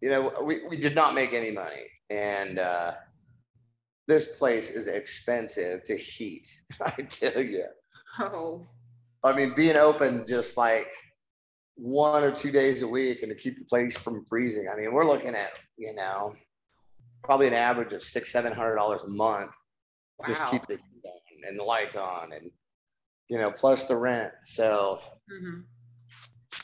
you 0.00 0.10
know, 0.10 0.32
we, 0.42 0.66
we 0.68 0.76
did 0.76 0.94
not 0.94 1.14
make 1.14 1.32
any 1.32 1.50
money, 1.50 1.86
and 2.10 2.58
uh, 2.58 2.92
this 4.08 4.36
place 4.38 4.70
is 4.70 4.86
expensive 4.88 5.84
to 5.84 5.96
heat. 5.96 6.46
I 6.80 6.90
tell 7.02 7.40
you. 7.40 7.66
Oh, 8.18 8.66
I 9.24 9.32
mean, 9.34 9.54
being 9.54 9.76
open 9.76 10.26
just 10.26 10.56
like 10.56 10.88
one 11.76 12.22
or 12.22 12.32
two 12.32 12.50
days 12.50 12.82
a 12.82 12.88
week 12.88 13.22
and 13.22 13.30
to 13.30 13.34
keep 13.36 13.58
the 13.58 13.64
place 13.64 13.96
from 13.96 14.26
freezing. 14.28 14.68
I 14.68 14.76
mean, 14.76 14.92
we're 14.92 15.06
looking 15.06 15.34
at, 15.34 15.52
you 15.78 15.94
know, 15.94 16.34
probably 17.24 17.46
an 17.46 17.54
average 17.54 17.92
of 17.94 18.02
six, 18.02 18.30
seven 18.32 18.52
hundred 18.52 18.74
dollars 18.76 19.04
a 19.04 19.08
month. 19.08 19.54
Just 20.26 20.46
keep 20.46 20.66
the 20.66 20.74
heat 20.74 21.04
on 21.04 21.48
and 21.48 21.58
the 21.58 21.64
lights 21.64 21.96
on 21.96 22.32
and, 22.32 22.50
you 23.28 23.38
know, 23.38 23.50
plus 23.50 23.84
the 23.84 23.96
rent. 23.96 24.32
So 24.42 25.00
Mhm. 25.30 25.64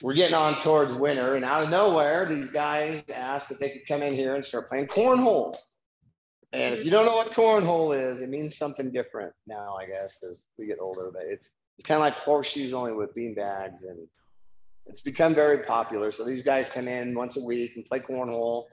we're 0.03 0.15
getting 0.15 0.35
on 0.35 0.55
towards 0.62 0.95
winter 0.95 1.35
and 1.35 1.45
out 1.45 1.65
of 1.65 1.71
nowhere, 1.71 2.27
these 2.27 2.50
guys 2.50 3.03
asked 3.09 3.50
if 3.50 3.59
they 3.59 3.71
could 3.71 3.87
come 3.87 4.03
in 4.03 4.15
here 4.15 4.35
and 4.35 4.45
start 4.45 4.69
playing 4.69 4.87
cornhole. 4.87 5.57
And 6.53 6.75
if 6.75 6.85
you 6.85 6.91
don't 6.91 7.05
know 7.05 7.17
what 7.17 7.33
cornhole 7.33 7.95
is, 7.95 8.23
it 8.23 8.29
means 8.29 8.57
something 8.57 8.91
different 8.91 9.35
now, 9.47 9.77
I 9.77 9.87
guess, 9.87 10.23
as 10.23 10.47
we 10.57 10.67
get 10.67 10.79
older, 10.81 11.11
but 11.12 11.23
it's, 11.27 11.50
it's 11.77 11.87
kind 11.87 11.97
of 11.97 12.03
like 12.03 12.15
horseshoes 12.15 12.73
only 12.73 12.93
with 12.93 13.15
bean 13.15 13.35
bags 13.35 13.85
and 13.85 14.09
it's 14.87 15.03
become 15.03 15.35
very 15.35 15.65
popular. 15.65 16.11
So 16.11 16.25
these 16.25 16.43
guys 16.43 16.71
come 16.71 16.88
in 16.88 17.15
once 17.15 17.37
a 17.37 17.45
week 17.45 17.73
and 17.77 17.85
play 17.85 18.00
cornhole 18.00 18.67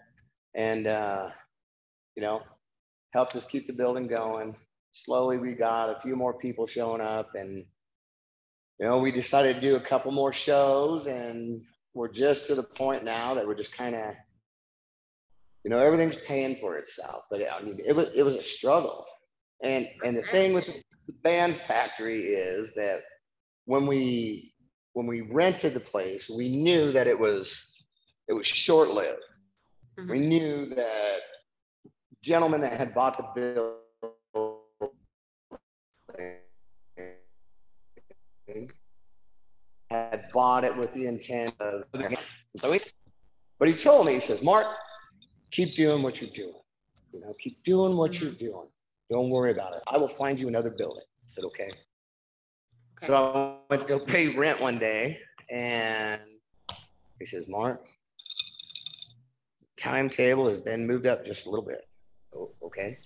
and, 0.54 0.88
uh, 0.88 1.30
you 2.16 2.22
know, 2.22 2.42
helps 3.12 3.36
us 3.36 3.46
keep 3.46 3.68
the 3.68 3.74
building 3.74 4.08
going. 4.08 4.56
Slowly, 4.98 5.38
we 5.38 5.56
got 5.56 5.90
a 5.90 6.00
few 6.00 6.16
more 6.16 6.34
people 6.34 6.66
showing 6.68 7.02
up 7.02 7.36
and, 7.36 7.66
you 8.80 8.86
know, 8.86 9.00
we 9.00 9.12
decided 9.12 9.56
to 9.56 9.62
do 9.62 9.76
a 9.76 9.80
couple 9.82 10.14
more 10.14 10.32
shows 10.32 11.06
and 11.06 11.64
we're 11.94 12.08
just 12.08 12.48
to 12.48 12.56
the 12.56 12.64
point 12.64 13.04
now 13.04 13.34
that 13.34 13.46
we're 13.46 13.56
just 13.56 13.78
kind 13.78 13.94
of, 13.94 14.16
you 15.66 15.70
know, 15.70 15.80
everything's 15.80 16.16
paying 16.16 16.56
for 16.56 16.78
itself. 16.78 17.26
But 17.30 17.46
I 17.46 17.62
mean, 17.62 17.78
it 17.86 17.94
was, 17.94 18.10
it 18.16 18.24
was 18.24 18.38
a 18.38 18.44
struggle. 18.44 19.06
And, 19.62 19.86
and 20.06 20.16
the 20.16 20.22
thing 20.22 20.54
with 20.54 20.66
the 20.66 21.14
band 21.24 21.58
factory 21.58 22.22
is 22.22 22.74
that 22.76 23.02
when 23.66 23.88
we, 23.88 24.54
when 24.94 25.08
we 25.08 25.22
rented 25.22 25.74
the 25.74 25.82
place, 25.82 26.30
we 26.30 26.48
knew 26.64 26.92
that 26.92 27.08
it 27.08 27.20
was, 27.20 27.86
it 28.30 28.34
was 28.34 28.48
short-lived. 28.48 29.20
Mm-hmm. 30.00 30.10
We 30.10 30.20
knew 30.20 30.68
that 30.68 31.20
gentleman 32.24 32.62
that 32.62 32.76
had 32.76 32.96
bought 32.96 33.18
the 33.18 33.28
building 33.36 33.82
bought 40.36 40.64
it 40.66 40.76
with 40.76 40.92
the 40.92 41.06
intent 41.08 41.56
of, 41.62 41.86
but 43.58 43.70
he 43.70 43.74
told 43.74 44.06
me, 44.06 44.14
he 44.14 44.20
says, 44.20 44.44
Mark, 44.44 44.68
keep 45.52 45.74
doing 45.76 46.04
what 46.04 46.20
you're 46.22 46.30
doing. 46.32 46.62
You 47.14 47.22
know, 47.22 47.34
keep 47.42 47.64
doing 47.64 47.96
what 47.98 48.20
you're 48.20 48.32
doing. 48.34 48.68
Don't 49.10 49.30
worry 49.30 49.52
about 49.52 49.74
it. 49.74 49.82
I 49.88 49.98
will 49.98 50.10
find 50.10 50.38
you 50.40 50.48
another 50.50 50.70
building. 50.70 51.04
I 51.08 51.28
said, 51.28 51.46
okay. 51.46 51.70
So 53.04 53.16
I 53.16 53.58
went 53.70 53.82
to 53.84 53.88
go 53.88 53.98
pay 53.98 54.36
rent 54.36 54.60
one 54.60 54.78
day 54.78 55.20
and 55.50 56.22
he 57.20 57.26
says, 57.26 57.48
Mark, 57.48 57.82
the 59.62 59.68
timetable 59.78 60.48
has 60.50 60.60
been 60.60 60.86
moved 60.86 61.08
up 61.08 61.24
just 61.24 61.46
a 61.46 61.50
little 61.50 61.66
bit. 61.66 61.88
"Oh, 62.36 62.52
Okay. 62.62 62.98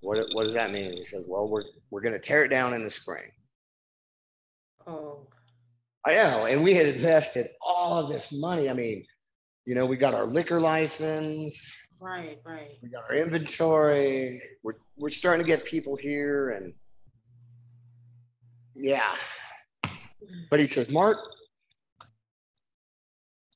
What, 0.00 0.18
what 0.34 0.44
does 0.44 0.54
that 0.54 0.72
mean? 0.72 0.92
He 0.92 1.02
says, 1.04 1.24
well, 1.28 1.48
we're, 1.48 1.62
we're 1.90 2.00
gonna 2.00 2.18
tear 2.18 2.44
it 2.44 2.48
down 2.48 2.74
in 2.74 2.82
the 2.84 2.90
spring. 2.90 3.30
Oh, 4.86 5.26
I 6.04 6.14
know, 6.14 6.46
and 6.46 6.64
we 6.64 6.74
had 6.74 6.86
invested 6.86 7.48
all 7.60 7.98
of 8.04 8.10
this 8.10 8.32
money. 8.32 8.68
I 8.68 8.72
mean, 8.72 9.04
you 9.64 9.74
know, 9.74 9.86
we 9.86 9.96
got 9.96 10.14
our 10.14 10.26
liquor 10.26 10.58
license, 10.58 11.64
right, 12.00 12.38
right. 12.44 12.72
we 12.82 12.88
got 12.88 13.04
our 13.08 13.14
inventory, 13.14 14.42
we're, 14.64 14.74
we're 14.96 15.08
starting 15.08 15.44
to 15.44 15.46
get 15.46 15.64
people 15.64 15.96
here 15.96 16.50
and 16.50 16.74
yeah. 18.74 19.14
But 20.50 20.60
he 20.60 20.66
says, 20.66 20.90
Mark, 20.90 21.18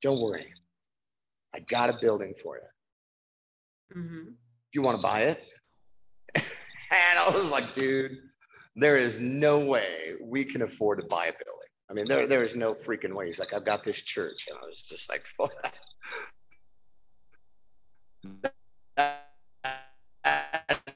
don't 0.03 0.21
worry. 0.21 0.53
I 1.55 1.61
got 1.61 1.91
a 1.91 1.99
building 2.01 2.35
for 2.43 2.59
you. 2.59 4.01
hmm 4.01 4.25
Do 4.25 4.35
you 4.75 4.83
want 4.83 4.99
to 4.99 5.03
buy 5.03 5.23
it? 5.23 5.43
and 6.37 7.19
I 7.19 7.31
was 7.31 7.51
like, 7.51 7.73
dude, 7.75 8.19
there 8.77 8.97
is 8.97 9.19
no 9.19 9.59
way 9.59 10.15
we 10.23 10.45
can 10.45 10.63
afford 10.63 11.01
to 11.01 11.07
buy 11.07 11.27
a 11.27 11.33
building. 11.33 11.66
I 11.89 11.93
mean, 11.93 12.05
there, 12.07 12.27
there 12.27 12.43
is 12.43 12.57
no 12.57 12.75
freaking 12.75 13.15
way. 13.15 13.27
He's 13.27 13.39
like, 13.39 13.55
I've 13.55 13.65
got 13.65 13.85
this 13.85 14.03
church. 14.03 14.49
And 14.49 14.59
I 14.61 14.67
was 14.67 14.83
just 14.83 15.09
like, 15.09 15.25
that 18.97 19.23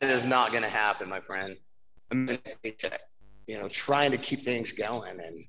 is 0.03 0.25
not 0.25 0.51
going 0.51 0.65
to 0.65 0.69
happen, 0.69 1.09
my 1.09 1.21
friend. 1.21 1.57
I 2.11 2.15
mean, 2.15 2.39
you 3.47 3.59
know, 3.59 3.69
trying 3.69 4.11
to 4.11 4.19
keep 4.19 4.41
things 4.41 4.73
going 4.73 5.21
and, 5.21 5.45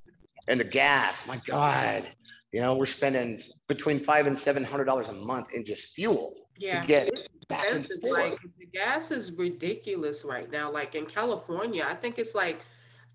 and 0.48 0.60
the 0.60 0.64
gas, 0.64 1.26
my 1.26 1.40
God, 1.46 2.08
you 2.52 2.60
know, 2.60 2.76
we're 2.76 2.84
spending 2.84 3.40
between 3.68 3.98
five 3.98 4.26
and 4.26 4.38
seven 4.38 4.62
hundred 4.62 4.84
dollars 4.84 5.08
a 5.08 5.14
month 5.14 5.54
in 5.54 5.64
just 5.64 5.94
fuel 5.94 6.34
Yeah. 6.58 6.80
to 6.80 6.86
get 6.86 7.08
it's 7.08 7.28
back 7.48 7.66
and 7.68 7.78
expensive, 7.78 8.10
like, 8.10 8.36
the 8.58 8.66
gas 8.66 9.10
is 9.10 9.32
ridiculous 9.32 10.24
right 10.24 10.50
now. 10.50 10.70
Like 10.70 10.94
in 10.94 11.06
California, 11.06 11.84
I 11.88 11.94
think 11.94 12.18
it's 12.18 12.34
like 12.34 12.60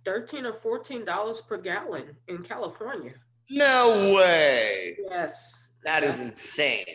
thirteen 0.08 0.46
or 0.46 0.54
fourteen 0.54 1.04
dollars 1.04 1.42
per 1.42 1.58
gallon 1.58 2.16
in 2.30 2.38
California. 2.42 3.14
No 3.50 4.14
way. 4.16 4.98
Yes. 5.10 5.68
That 5.84 6.04
is 6.04 6.22
insane. 6.22 6.86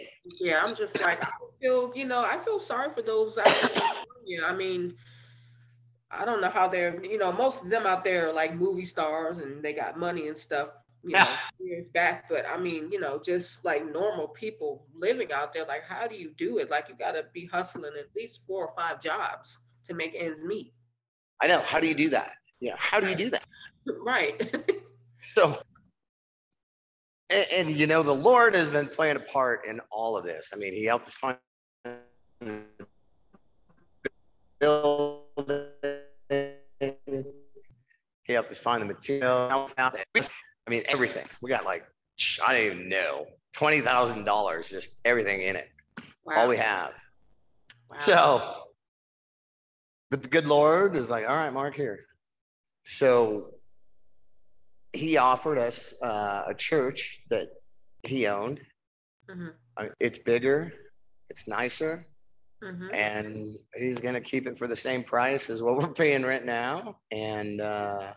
Yeah, 0.40 0.62
I'm 0.64 0.75
just 0.75 0.99
like 1.00 1.23
I 1.23 1.31
feel, 1.61 1.92
you 1.95 2.07
know, 2.07 2.25
I 2.25 2.38
feel 2.38 2.59
sorry 2.59 2.90
for 2.90 3.02
those 3.02 3.37
out 3.37 3.47
in 3.47 3.69
California. 3.69 4.40
I 4.45 4.54
mean, 4.54 4.95
I 6.11 6.25
don't 6.25 6.40
know 6.40 6.49
how 6.49 6.69
they're, 6.69 7.04
you 7.04 7.19
know, 7.19 7.33
most 7.33 7.62
of 7.62 7.71
them 7.71 7.87
out 7.87 8.02
there 8.02 8.28
are 8.28 8.33
like 8.33 8.54
movie 8.54 8.85
stars 8.85 9.38
and 9.38 9.62
they 9.62 9.73
got 9.73 9.99
money 9.99 10.28
and 10.28 10.37
stuff, 10.37 10.71
you 11.04 11.14
know, 11.16 11.25
years 11.61 11.88
back. 11.88 12.28
But 12.31 12.47
I 12.47 12.59
mean, 12.59 12.90
you 12.90 13.00
know, 13.00 13.21
just 13.23 13.64
like 13.64 13.90
normal 13.92 14.28
people 14.28 14.87
living 14.95 15.33
out 15.33 15.52
there, 15.52 15.66
like 15.66 15.85
how 15.87 16.07
do 16.07 16.16
you 16.16 16.33
do 16.38 16.59
it? 16.59 16.71
Like 16.71 16.88
you 16.88 16.95
gotta 16.99 17.26
be 17.35 17.47
hustling 17.47 17.92
at 17.99 18.14
least 18.16 18.40
four 18.47 18.69
or 18.69 18.75
five 18.75 19.02
jobs 19.02 19.59
to 19.85 19.95
make 19.95 20.14
ends 20.16 20.42
meet. 20.45 20.73
I 21.42 21.47
know. 21.47 21.61
How 21.61 21.78
do 21.81 21.88
you 21.88 21.95
do 21.95 22.09
that? 22.11 22.33
Yeah. 22.62 22.76
How 22.78 23.00
do 23.00 23.09
you 23.09 23.16
do 23.16 23.28
that? 23.31 23.45
Right. 24.04 24.54
So, 25.35 25.57
and, 27.31 27.47
and 27.57 27.71
you 27.71 27.87
know, 27.87 28.02
the 28.02 28.14
Lord 28.14 28.54
has 28.54 28.69
been 28.69 28.87
playing 28.87 29.16
a 29.16 29.21
part 29.21 29.66
in 29.66 29.81
all 29.90 30.14
of 30.14 30.26
this. 30.26 30.50
I 30.52 30.57
mean, 30.57 30.75
He 30.75 30.85
helped 30.85 31.07
us 31.07 31.14
find. 31.14 31.38
He 38.25 38.33
helped 38.35 38.50
us 38.50 38.59
find 38.59 38.83
the 38.83 38.87
material. 38.87 39.71
I 39.78 39.90
mean, 40.69 40.83
everything. 40.88 41.26
We 41.40 41.49
got 41.49 41.64
like, 41.64 41.87
I 42.47 42.52
don't 42.52 42.66
even 42.66 42.88
know, 42.90 43.26
twenty 43.54 43.81
thousand 43.81 44.25
dollars, 44.25 44.69
just 44.69 44.97
everything 45.07 45.40
in 45.40 45.57
it. 45.57 45.71
All 46.37 46.47
we 46.47 46.59
have. 46.59 46.92
wow. 47.88 47.99
So, 48.00 48.40
but 50.11 50.23
the 50.23 50.28
good 50.28 50.47
Lord 50.47 50.95
is 50.95 51.09
like, 51.09 51.26
all 51.26 51.37
right, 51.37 51.52
Mark, 51.52 51.75
here. 51.75 52.00
So 52.85 53.55
he 54.93 55.17
offered 55.17 55.59
us 55.59 55.95
uh, 56.03 56.45
a 56.49 56.55
church 56.55 57.23
that 57.31 57.49
he 58.03 58.27
owned. 58.27 58.61
Mhm. 59.31 59.55
Uh, 59.77 59.89
It's 60.01 60.19
bigger, 60.19 60.73
it's 61.31 61.49
nicer, 61.49 62.07
Mhm. 62.62 62.93
and 62.93 63.47
he's 63.75 63.99
going 64.01 64.15
to 64.15 64.21
keep 64.21 64.47
it 64.47 64.59
for 64.59 64.67
the 64.67 64.77
same 64.77 65.03
price 65.03 65.49
as 65.51 65.62
what 65.62 65.79
we're 65.79 65.95
paying 65.95 66.23
right 66.23 66.45
now. 66.45 67.01
And 67.11 67.61
uh, 67.61 68.15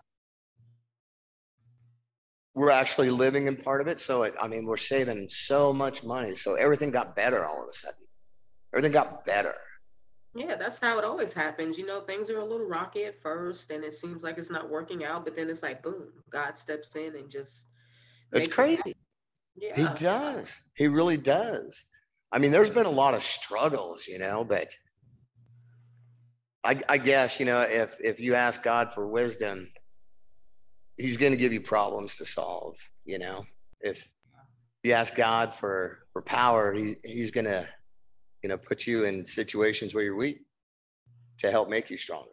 we're 2.54 2.72
actually 2.72 3.10
living 3.10 3.48
in 3.48 3.58
part 3.58 3.82
of 3.82 3.88
it. 3.88 4.00
So, 4.00 4.24
it, 4.24 4.34
I 4.42 4.48
mean, 4.48 4.66
we're 4.66 4.78
saving 4.78 5.30
so 5.30 5.74
much 5.74 6.04
money. 6.04 6.36
So 6.36 6.56
everything 6.56 6.92
got 6.92 7.16
better 7.16 7.46
all 7.46 7.64
of 7.64 7.70
a 7.70 7.74
sudden. 7.74 8.06
Everything 8.74 8.92
got 8.92 9.26
better. 9.26 9.56
Yeah, 10.36 10.56
that's 10.56 10.80
how 10.82 10.98
it 10.98 11.06
always 11.06 11.34
happens. 11.34 11.78
You 11.78 11.86
know, 11.86 12.02
things 12.02 12.30
are 12.30 12.40
a 12.40 12.46
little 12.46 12.68
rocky 12.68 13.06
at 13.06 13.22
first 13.22 13.72
and 13.72 13.86
it 13.86 13.94
seems 13.94 14.22
like 14.22 14.38
it's 14.38 14.52
not 14.52 14.70
working 14.70 15.06
out, 15.06 15.24
but 15.24 15.34
then 15.36 15.50
it's 15.50 15.64
like 15.64 15.82
boom, 15.82 16.10
God 16.30 16.58
steps 16.58 16.94
in 16.98 17.16
and 17.16 17.30
just 17.30 17.68
It's 18.34 18.42
makes 18.42 18.48
it 18.50 18.54
crazy. 18.54 18.96
He 19.56 19.88
does. 19.96 20.62
He 20.76 20.90
really 20.90 21.18
does. 21.18 21.86
I 22.34 22.40
mean, 22.40 22.52
there's 22.52 22.70
been 22.70 22.86
a 22.86 22.92
lot 22.92 23.14
of 23.14 23.24
struggles, 23.24 24.08
you 24.08 24.20
know, 24.20 24.44
but 24.44 24.76
I, 26.66 26.82
I 26.90 26.98
guess, 26.98 27.40
you 27.40 27.46
know, 27.46 27.62
if 27.62 27.96
if 28.02 28.20
you 28.20 28.36
ask 28.36 28.62
God 28.62 28.94
for 28.94 29.08
wisdom, 29.08 29.72
he's 30.98 31.16
going 31.16 31.32
to 31.32 31.38
give 31.38 31.54
you 31.54 31.62
problems 31.62 32.18
to 32.18 32.26
solve, 32.26 32.76
you 33.06 33.20
know. 33.20 33.46
If 33.80 34.06
you 34.84 34.92
ask 34.92 35.16
God 35.16 35.54
for 35.54 36.00
for 36.12 36.22
power, 36.22 36.74
he 36.74 36.96
he's 37.06 37.32
going 37.32 37.46
to 37.46 37.70
you 38.46 38.50
know, 38.50 38.58
put 38.60 38.86
you 38.86 39.06
in 39.06 39.26
situations 39.26 39.96
where 39.96 40.04
you're 40.04 40.16
weak 40.16 40.46
to 41.40 41.50
help 41.50 41.68
make 41.68 41.90
you 41.90 41.98
stronger. 41.98 42.30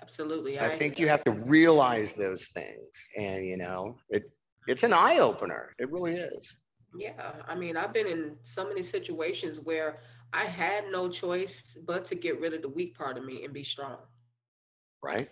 Absolutely. 0.00 0.58
I 0.58 0.78
think 0.78 0.98
you 0.98 1.08
have 1.08 1.22
to 1.24 1.30
realize 1.30 2.14
those 2.14 2.48
things 2.48 3.08
and 3.18 3.44
you 3.44 3.58
know, 3.58 3.98
it 4.08 4.30
it's 4.66 4.82
an 4.82 4.94
eye 4.94 5.18
opener. 5.18 5.74
It 5.78 5.92
really 5.92 6.14
is. 6.14 6.58
Yeah, 6.98 7.32
I 7.46 7.54
mean, 7.54 7.76
I've 7.76 7.92
been 7.92 8.06
in 8.06 8.36
so 8.44 8.66
many 8.66 8.82
situations 8.82 9.60
where 9.60 9.98
I 10.32 10.44
had 10.44 10.84
no 10.90 11.10
choice 11.10 11.76
but 11.86 12.06
to 12.06 12.14
get 12.14 12.40
rid 12.40 12.54
of 12.54 12.62
the 12.62 12.70
weak 12.70 12.96
part 12.96 13.18
of 13.18 13.24
me 13.26 13.44
and 13.44 13.52
be 13.52 13.62
strong. 13.62 13.98
Right? 15.02 15.30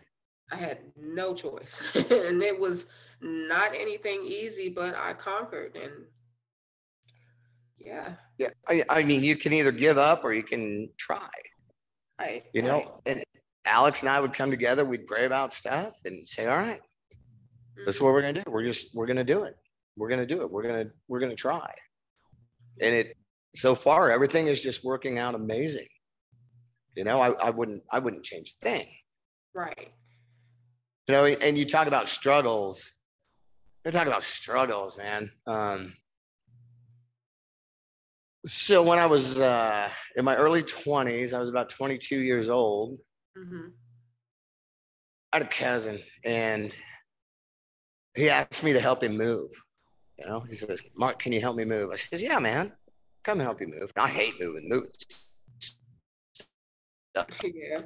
I 0.53 0.57
had 0.57 0.81
no 1.01 1.33
choice. 1.33 1.83
and 1.95 2.43
it 2.43 2.61
was 2.61 2.89
not 3.23 3.75
anything 3.75 4.23
easy, 4.23 4.69
but 4.69 4.95
I 4.95 5.15
conquered 5.15 5.77
and 5.83 5.93
yeah, 7.79 8.17
Yeah, 8.39 8.51
I, 8.69 8.85
I 8.89 9.03
mean, 9.05 9.23
you 9.23 9.37
can 9.37 9.53
either 9.53 9.73
give 9.73 9.99
up 9.99 10.25
or 10.25 10.33
you 10.35 10.43
can 10.43 10.91
try, 10.99 11.29
I, 12.19 12.45
you 12.53 12.63
know? 12.63 13.01
And 13.07 13.23
Alex 13.65 14.03
and 14.03 14.11
I 14.11 14.21
would 14.21 14.33
come 14.35 14.51
together, 14.51 14.85
we'd 14.85 15.07
pray 15.07 15.25
about 15.27 15.53
stuff 15.53 15.95
and 16.05 16.29
say, 16.29 16.47
all 16.47 16.57
right, 16.57 16.81
this 17.85 17.97
is 17.97 18.01
mhm, 18.01 18.03
what 18.03 18.13
we're 18.13 18.23
gonna 18.23 18.43
do. 18.45 18.51
We're 18.51 18.65
just, 18.65 18.95
we're 18.95 19.07
gonna 19.07 19.25
do 19.25 19.45
it. 19.45 19.57
We're 19.97 20.09
gonna 20.09 20.27
do 20.27 20.43
it. 20.43 20.51
We're 20.51 20.63
gonna, 20.63 20.87
we're 21.09 21.21
gonna 21.21 21.37
try. 21.37 21.73
And 22.81 22.95
it, 22.95 23.17
so 23.55 23.75
far, 23.75 24.11
everything 24.11 24.49
is 24.49 24.63
just 24.63 24.85
working 24.85 25.19
out 25.19 25.35
amazing. 25.35 25.89
You 26.97 27.05
know, 27.05 27.21
I, 27.21 27.31
I 27.33 27.51
wouldn't, 27.51 27.85
I 27.93 27.99
wouldn't 28.01 28.25
change 28.25 28.55
a 28.63 28.65
thing. 28.65 28.87
Right, 29.55 29.93
You 31.09 31.15
know, 31.15 31.27
and 31.27 31.57
you 31.59 31.65
talk 31.65 31.87
about 31.87 32.09
struggles. 32.09 32.93
You're 33.85 33.93
talking 33.93 34.09
about 34.09 34.23
struggles, 34.23 34.97
man. 34.99 35.31
Um, 35.47 35.95
so 38.47 38.83
when 38.83 38.99
I 38.99 39.07
was 39.07 39.41
uh, 39.41 39.89
in 40.17 40.25
my 40.25 40.37
early 40.37 40.63
20s, 40.63 41.33
I 41.33 41.41
was 41.41 41.49
about 41.49 41.71
22 41.71 42.21
years 42.21 42.51
old. 42.51 42.99
hmm 43.37 43.69
I 45.33 45.39
had 45.39 45.47
a 45.47 45.49
cousin, 45.51 45.99
and 46.25 46.77
he 48.15 48.31
asked 48.31 48.63
me 48.63 48.73
to 48.73 48.79
help 48.81 49.03
him 49.03 49.17
move. 49.19 49.51
You 50.19 50.27
know, 50.27 50.41
he 50.41 50.55
says, 50.55 50.81
"Mark, 50.97 51.19
can 51.19 51.33
you 51.33 51.41
help 51.41 51.57
me 51.57 51.65
move?" 51.65 51.91
I 51.91 51.97
says, 51.97 52.23
"Yeah, 52.23 52.39
man, 52.39 52.73
come 53.25 53.41
help 53.41 53.61
you 53.61 53.67
move." 53.67 53.91
I 53.97 54.09
hate 54.09 54.35
moving. 54.39 54.69
Move. 54.69 54.87
yeah, 57.43 57.81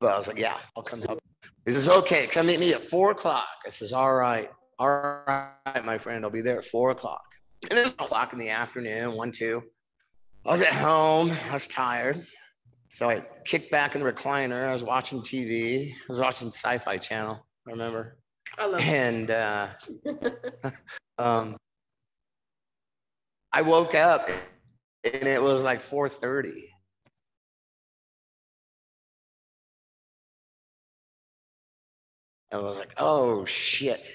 But 0.00 0.12
I 0.12 0.16
was 0.16 0.28
like, 0.28 0.38
"Yeah, 0.38 0.58
I'll 0.76 0.82
come 0.82 1.00
help." 1.00 1.20
He 1.64 1.72
says, 1.72 1.88
"Okay, 1.88 2.26
come 2.26 2.48
meet 2.48 2.60
me 2.60 2.74
at 2.74 2.82
four 2.82 3.12
o'clock." 3.12 3.48
I 3.64 3.70
says, 3.70 3.94
"All 3.94 4.14
right, 4.14 4.50
all 4.78 5.22
right, 5.26 5.84
my 5.84 5.96
friend, 5.96 6.22
I'll 6.22 6.30
be 6.30 6.42
there 6.42 6.58
at 6.58 6.66
four 6.66 6.90
o'clock." 6.90 7.24
And 7.70 7.78
it 7.78 7.82
was 7.82 7.92
o'clock 7.92 8.32
in 8.32 8.38
the 8.38 8.50
afternoon, 8.50 9.16
one, 9.16 9.32
two. 9.32 9.62
I 10.44 10.50
was 10.50 10.62
at 10.62 10.72
home. 10.72 11.32
I 11.50 11.52
was 11.54 11.66
tired. 11.66 12.24
So 12.88 13.08
I 13.10 13.24
kicked 13.44 13.70
back 13.70 13.94
in 13.96 14.02
the 14.02 14.10
recliner. 14.10 14.68
I 14.68 14.72
was 14.72 14.84
watching 14.84 15.20
TV. 15.20 15.90
I 15.90 15.94
was 16.08 16.20
watching 16.20 16.48
Sci-Fi 16.48 16.98
Channel. 16.98 17.44
I 17.66 17.70
remember. 17.70 18.18
I 18.56 18.66
love 18.66 18.80
And 18.80 19.30
uh, 19.30 19.68
um, 21.18 21.56
I 23.52 23.62
woke 23.62 23.94
up 23.94 24.30
and 25.02 25.28
it 25.28 25.42
was 25.42 25.64
like 25.64 25.80
4:30. 25.80 26.68
I 32.52 32.58
was 32.58 32.78
like, 32.78 32.94
"Oh 32.96 33.44
shit! 33.44 34.08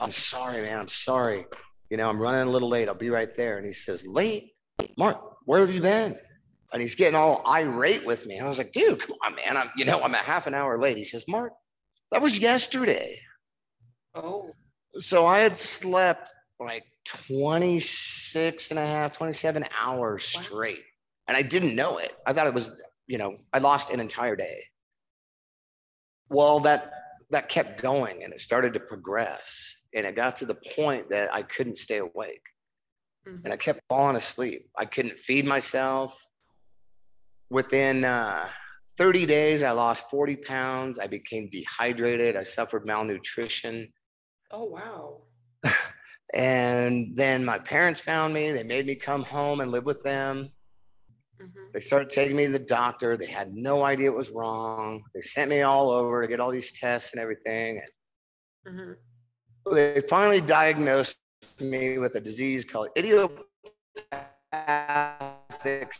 I'm 0.00 0.10
sorry, 0.10 0.62
man. 0.62 0.78
I'm 0.78 0.88
sorry. 0.88 1.44
You 1.90 1.96
know, 1.96 2.08
I'm 2.08 2.20
running 2.20 2.48
a 2.48 2.50
little 2.50 2.68
late. 2.68 2.88
I'll 2.88 2.94
be 2.94 3.10
right 3.10 3.34
there." 3.36 3.58
And 3.58 3.66
he 3.66 3.72
says, 3.72 4.06
"Late, 4.06 4.52
Mark? 4.96 5.20
Where 5.44 5.60
have 5.60 5.72
you 5.72 5.80
been?" 5.80 6.18
And 6.72 6.82
he's 6.82 6.96
getting 6.96 7.14
all 7.14 7.42
irate 7.46 8.04
with 8.04 8.26
me. 8.26 8.40
I 8.40 8.46
was 8.48 8.58
like, 8.58 8.72
"Dude, 8.72 9.00
come 9.00 9.16
on, 9.24 9.34
man. 9.36 9.56
I'm, 9.56 9.70
you 9.76 9.84
know, 9.84 10.00
I'm 10.02 10.14
a 10.14 10.18
half 10.18 10.46
an 10.46 10.54
hour 10.54 10.78
late." 10.78 10.96
He 10.96 11.04
says, 11.04 11.24
"Mark, 11.28 11.52
that 12.10 12.20
was 12.22 12.38
yesterday." 12.38 13.20
Oh, 14.14 14.50
So 14.94 15.26
I 15.26 15.40
had 15.40 15.56
slept 15.56 16.32
like 16.58 16.84
26 17.04 18.70
and 18.70 18.78
a 18.78 18.86
half, 18.86 19.16
27 19.16 19.64
hours 19.78 20.32
Wow. 20.34 20.42
straight. 20.42 20.82
And 21.28 21.36
I 21.36 21.42
didn't 21.42 21.76
know 21.76 21.98
it. 21.98 22.16
I 22.26 22.32
thought 22.32 22.46
it 22.46 22.54
was, 22.54 22.82
you 23.06 23.18
know, 23.18 23.36
I 23.52 23.58
lost 23.58 23.90
an 23.90 24.00
entire 24.00 24.36
day. 24.36 24.64
Well, 26.30 26.60
that 26.60 26.90
that 27.30 27.48
kept 27.48 27.82
going 27.82 28.22
and 28.22 28.32
it 28.32 28.40
started 28.40 28.72
to 28.74 28.80
progress. 28.80 29.84
And 29.94 30.06
it 30.06 30.14
got 30.14 30.36
to 30.36 30.46
the 30.46 30.54
point 30.76 31.08
that 31.10 31.32
I 31.34 31.42
couldn't 31.42 31.78
stay 31.78 31.98
awake. 31.98 32.42
mhm, 33.26 33.42
And 33.44 33.52
I 33.52 33.56
kept 33.56 33.80
falling 33.88 34.16
asleep. 34.16 34.68
I 34.78 34.84
couldn't 34.84 35.16
feed 35.16 35.44
myself. 35.44 36.14
Within 37.50 38.04
uh, 38.04 38.48
30 38.98 39.26
days, 39.26 39.62
I 39.62 39.70
lost 39.72 40.10
40 40.10 40.36
pounds. 40.36 40.98
I 40.98 41.06
became 41.06 41.48
dehydrated. 41.50 42.36
I 42.36 42.42
suffered 42.42 42.84
malnutrition. 42.86 43.92
oh, 44.50 44.64
wow. 44.64 45.22
And 46.34 47.16
then 47.16 47.44
my 47.44 47.58
parents 47.58 48.00
found 48.00 48.34
me. 48.34 48.50
They 48.50 48.64
made 48.64 48.84
me 48.84 48.96
come 48.96 49.22
home 49.22 49.60
and 49.60 49.70
live 49.70 49.86
with 49.86 50.02
them. 50.02 50.50
Mhm, 51.40 51.72
They 51.72 51.80
started 51.80 52.10
taking 52.10 52.36
me 52.36 52.46
to 52.46 52.52
the 52.52 52.58
doctor. 52.58 53.16
They 53.16 53.26
had 53.26 53.54
no 53.54 53.84
idea 53.84 54.10
what 54.10 54.18
was 54.18 54.30
wrong. 54.30 55.02
They 55.14 55.20
sent 55.20 55.50
me 55.50 55.62
all 55.62 55.90
over 55.90 56.22
to 56.22 56.28
get 56.28 56.40
all 56.40 56.50
these 56.50 56.72
tests 56.78 57.12
and 57.12 57.20
everything. 57.22 57.80
And 58.64 58.96
they 59.70 60.00
finally 60.08 60.40
diagnosed 60.40 61.18
me 61.60 61.98
with 61.98 62.14
a 62.16 62.20
disease 62.20 62.64
called 62.64 62.88
idiopathic 62.96 63.46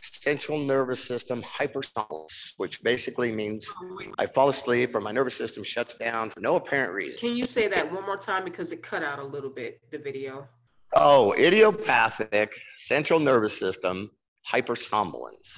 central 0.01 0.59
nervous 0.59 1.03
system 1.03 1.41
hypersomnolence, 1.43 2.53
which 2.57 2.81
basically 2.83 3.31
means 3.31 3.71
I 4.17 4.25
fall 4.25 4.49
asleep 4.49 4.95
or 4.95 4.99
my 4.99 5.11
nervous 5.11 5.35
system 5.35 5.63
shuts 5.63 5.95
down 5.95 6.31
for 6.31 6.39
no 6.39 6.55
apparent 6.55 6.93
reason. 6.93 7.19
Can 7.19 7.37
you 7.37 7.45
say 7.45 7.67
that 7.67 7.91
one 7.91 8.05
more 8.05 8.17
time 8.17 8.43
because 8.43 8.71
it 8.71 8.81
cut 8.81 9.03
out 9.03 9.19
a 9.19 9.25
little 9.25 9.49
bit, 9.49 9.79
the 9.91 9.97
video? 9.97 10.47
Oh, 10.95 11.33
idiopathic 11.33 12.53
central 12.77 13.19
nervous 13.19 13.57
system 13.57 14.09
hypersomnolence. 14.51 15.53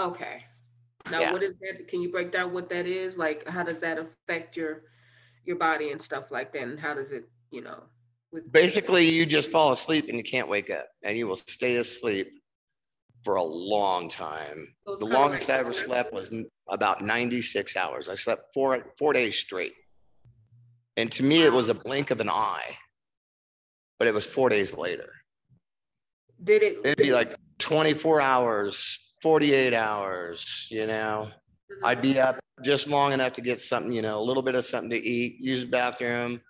Okay. 0.00 0.44
Now, 1.10 1.20
Yeah. 1.20 1.32
what 1.32 1.42
is 1.42 1.54
that? 1.60 1.86
Can 1.88 2.00
you 2.02 2.10
break 2.10 2.32
down 2.32 2.52
what 2.52 2.68
that 2.70 2.86
is? 2.86 3.18
Like, 3.18 3.46
how 3.48 3.62
does 3.62 3.80
that 3.80 3.98
affect 3.98 4.56
your, 4.56 4.84
your 5.44 5.56
body 5.56 5.90
and 5.90 6.00
stuff 6.00 6.30
like 6.30 6.52
that? 6.52 6.62
And 6.62 6.80
how 6.80 6.94
does 6.94 7.12
it, 7.12 7.28
you 7.50 7.60
know, 7.60 7.84
with 8.32 8.50
Basically, 8.50 9.08
you 9.08 9.26
just 9.26 9.50
fall 9.50 9.72
asleep 9.72 10.06
and 10.08 10.16
you 10.16 10.24
can't 10.24 10.48
wake 10.48 10.70
up, 10.70 10.88
and 11.02 11.16
you 11.16 11.26
will 11.26 11.36
stay 11.36 11.76
asleep 11.76 12.32
for 13.22 13.36
a 13.36 13.42
long 13.42 14.08
time. 14.08 14.74
So 14.86 14.96
The 14.96 15.06
longest 15.06 15.48
like- 15.48 15.56
I 15.56 15.60
ever 15.60 15.72
slept 15.72 16.12
was 16.12 16.34
about 16.68 17.02
96 17.02 17.76
hours. 17.76 18.08
I 18.08 18.16
slept 18.16 18.52
four 18.52 18.92
four 18.98 19.12
days 19.12 19.38
straight, 19.38 19.74
and 20.96 21.10
to 21.12 21.22
me, 21.22 21.42
it 21.42 21.52
was 21.52 21.68
a 21.68 21.74
blink 21.74 22.10
of 22.10 22.20
an 22.20 22.28
eye. 22.28 22.76
But 23.98 24.08
it 24.08 24.14
was 24.14 24.26
four 24.26 24.48
days 24.48 24.74
later. 24.74 25.12
Did 26.42 26.62
it? 26.62 26.78
It'd 26.84 26.98
be 26.98 27.12
like 27.12 27.36
24 27.64 28.20
hours, 28.20 28.98
48 29.22 29.72
hours. 29.72 30.66
You 30.70 30.86
know, 30.86 31.30
Mhm. 31.70 31.78
I'd 31.82 32.02
be 32.02 32.20
up 32.20 32.38
just 32.62 32.86
long 32.88 33.12
enough 33.12 33.32
to 33.34 33.40
get 33.40 33.58
something, 33.60 33.90
you 33.90 34.02
know, 34.02 34.18
a 34.18 34.20
little 34.28 34.42
bit 34.42 34.54
of 34.54 34.66
something 34.66 34.90
to 34.90 34.98
eat, 34.98 35.40
use 35.40 35.62
the 35.62 35.68
bathroom, 35.68 36.42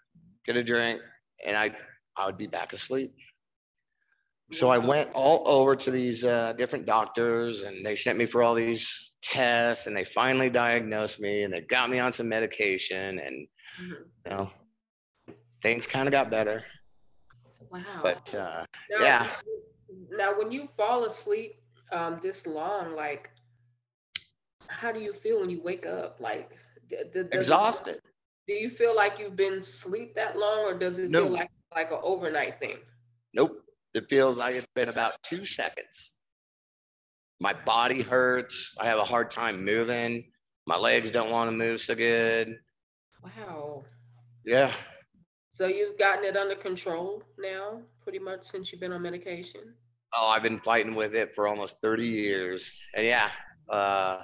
get 0.45 0.57
a 0.57 0.65
drink, 0.65 1.01
and 1.45 1.57
I 1.57 1.77
I 2.17 2.27
would 2.27 2.37
be 2.37 2.47
back 2.49 2.73
asleep. 2.73 3.13
So 4.53 4.69
I 4.71 4.79
went 4.79 5.11
all 5.15 5.43
over 5.49 5.75
to 5.77 5.91
these 5.91 6.25
uh, 6.25 6.53
different 6.55 6.85
doctors, 6.87 7.63
and 7.63 7.85
they 7.87 7.97
sent 7.97 8.19
me 8.19 8.27
for 8.27 8.43
all 8.43 8.55
these 8.55 9.15
tests, 9.23 9.87
and 9.87 9.97
they 9.97 10.05
finally 10.05 10.51
diagnosed 10.51 11.21
me, 11.21 11.43
and 11.45 11.53
they 11.53 11.61
got 11.63 11.91
me 11.91 11.99
on 12.01 12.13
some 12.13 12.29
medication, 12.29 13.19
and 13.21 13.49
Mhm. 13.81 14.05
you 14.27 14.31
know, 14.31 14.53
things 15.63 15.87
kind 15.87 16.09
of 16.09 16.13
got 16.13 16.29
better. 16.31 16.65
Wow. 17.71 18.01
But 18.03 18.35
uh, 18.35 18.65
Now, 18.91 19.01
yeah. 19.01 19.37
Now, 20.11 20.37
when 20.39 20.51
you 20.51 20.67
fall 20.67 21.05
asleep 21.05 21.57
um, 21.93 22.21
this 22.23 22.47
long, 22.47 22.95
like, 22.95 23.31
how 24.69 24.93
do 24.93 25.01
you 25.01 25.13
feel 25.13 25.41
when 25.41 25.51
you 25.51 25.61
wake 25.63 25.87
up? 25.87 26.21
Like, 26.21 26.51
d- 26.89 27.05
d- 27.13 27.21
exhausted. 27.33 28.01
do 28.47 28.55
you 28.55 28.71
feel 28.71 28.95
like 28.97 29.19
you've 29.19 29.37
been 29.37 29.55
asleep 29.61 30.15
that 30.15 30.37
long, 30.39 30.61
or 30.61 30.79
does 30.79 30.99
it 30.99 31.11
No. 31.11 31.23
feel 31.23 31.31
like 31.31 31.51
like 31.75 31.91
an 31.91 31.99
overnight 32.03 32.59
thing? 32.61 32.79
Nope. 33.35 33.65
It 33.95 34.09
feels 34.09 34.37
like 34.37 34.55
it's 34.57 34.67
been 34.75 34.89
about 34.89 35.23
two 35.23 35.45
seconds. 35.45 36.13
My 37.41 37.53
body 37.53 38.03
hurts. 38.03 38.75
I 38.81 38.87
have 38.87 38.99
a 38.99 39.05
hard 39.05 39.31
time 39.31 39.65
moving. 39.65 40.33
My 40.67 40.77
legs 40.77 41.11
don't 41.11 41.31
want 41.31 41.51
to 41.51 41.57
move 41.57 41.81
so 41.81 41.95
good. 41.95 42.57
Wow. 43.23 43.85
Yeah. 44.45 44.73
So 45.53 45.67
you've 45.67 45.99
gotten 45.99 46.25
it 46.25 46.37
under 46.37 46.55
control 46.55 47.23
now, 47.39 47.83
pretty 48.03 48.19
much 48.19 48.45
since 48.45 48.71
you've 48.73 48.81
been 48.81 48.93
on 48.93 49.03
medication. 49.03 49.75
Oh, 50.17 50.29
I've 50.29 50.43
been 50.43 50.61
fighting 50.61 50.95
with 50.95 51.15
it 51.15 51.35
for 51.35 51.49
almost 51.49 51.81
30 51.83 52.07
years. 52.07 52.81
And 52.95 53.05
yeah, 53.07 53.31
uh, 53.69 54.23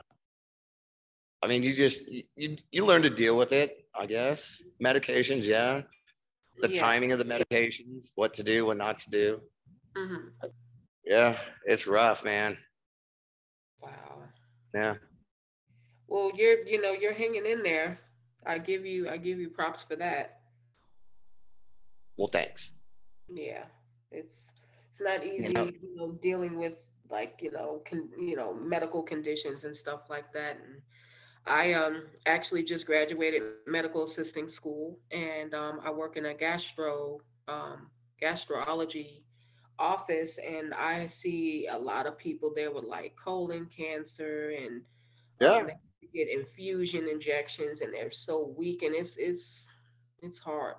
I 1.42 1.46
mean, 1.48 1.62
you 1.62 1.74
just, 1.74 2.07
you- 2.37 2.57
you, 2.70 2.85
learn 2.85 3.03
to 3.03 3.11
deal 3.11 3.37
with 3.37 3.53
it, 3.53 3.87
I 3.94 4.07
guess. 4.07 4.62
Medications, 4.83 5.44
yeah. 5.46 5.83
The 6.61 6.70
Yeah. 6.70 6.81
timing 6.81 7.12
of 7.12 7.18
the 7.18 7.24
medications, 7.24 8.11
what 8.14 8.35
to 8.35 8.42
do, 8.42 8.66
what 8.66 8.76
not 8.76 8.98
to 8.98 9.11
do. 9.11 9.42
Mhm. 9.96 10.33
Yeah, 11.05 11.38
it's 11.64 11.87
rough, 11.87 12.22
man. 12.24 12.59
Wow. 13.81 14.29
Yeah. 14.74 14.96
Well, 16.07 16.31
you're, 16.35 16.66
you 16.66 16.81
know, 16.81 16.92
you're 16.92 17.14
hanging 17.14 17.46
in 17.46 17.62
there. 17.62 17.98
I 18.44 18.59
give 18.59 18.85
you, 18.85 19.09
I 19.09 19.16
give 19.16 19.38
you 19.40 19.48
props 19.48 19.83
for 19.83 19.96
that. 19.96 20.40
Well, 22.16 22.29
thanks. 22.29 22.74
Yeah, 23.29 23.64
it's 24.11 24.50
it's 25.00 25.18
not 25.18 25.24
easy, 25.24 25.54
know- 25.54 25.70
you 25.82 25.96
know, 25.96 26.12
dealing 26.22 26.56
with 26.58 26.74
like, 27.10 27.40
you 27.42 27.52
know, 27.52 27.82
you 28.18 28.36
know, 28.36 28.54
medical 28.54 29.02
conditions 29.02 29.64
and 29.64 29.76
stuff 29.76 30.10
like 30.10 30.32
that. 30.32 30.56
And 30.64 30.82
I 31.46 31.72
um, 31.74 32.04
actually 32.26 32.64
just 32.64 32.86
graduated 32.86 33.66
medical 33.66 34.04
assisting 34.04 34.48
school, 34.48 34.98
and 35.10 35.54
um, 35.54 35.80
I 35.84 35.90
work 35.90 36.16
in 36.16 36.26
a 36.26 36.34
gastro 36.34 37.20
um, 37.48 37.90
gastrology 38.20 39.22
office, 39.78 40.38
and 40.38 40.74
I 40.74 41.06
see 41.06 41.66
a 41.70 41.78
lot 41.78 42.06
of 42.06 42.18
people 42.18 42.52
there 42.54 42.72
with 42.72 42.84
like 42.84 43.14
colon 43.16 43.66
cancer 43.76 44.50
and 44.50 44.82
Yeah. 45.40 45.60
um, 45.60 45.78
they 46.00 46.08
get 46.24 46.28
infusion 46.28 47.08
injections, 47.08 47.80
and 47.80 47.94
they're 47.94 48.10
so 48.10 48.54
weak, 48.56 48.82
and 48.82 48.94
it's 48.94 49.16
it's 49.16 49.68
it's 50.22 50.38
hard. 50.40 50.76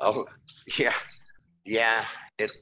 Oh, 0.00 0.26
yeah. 0.78 0.92
Yeah. 1.66 2.04
It, 2.38 2.52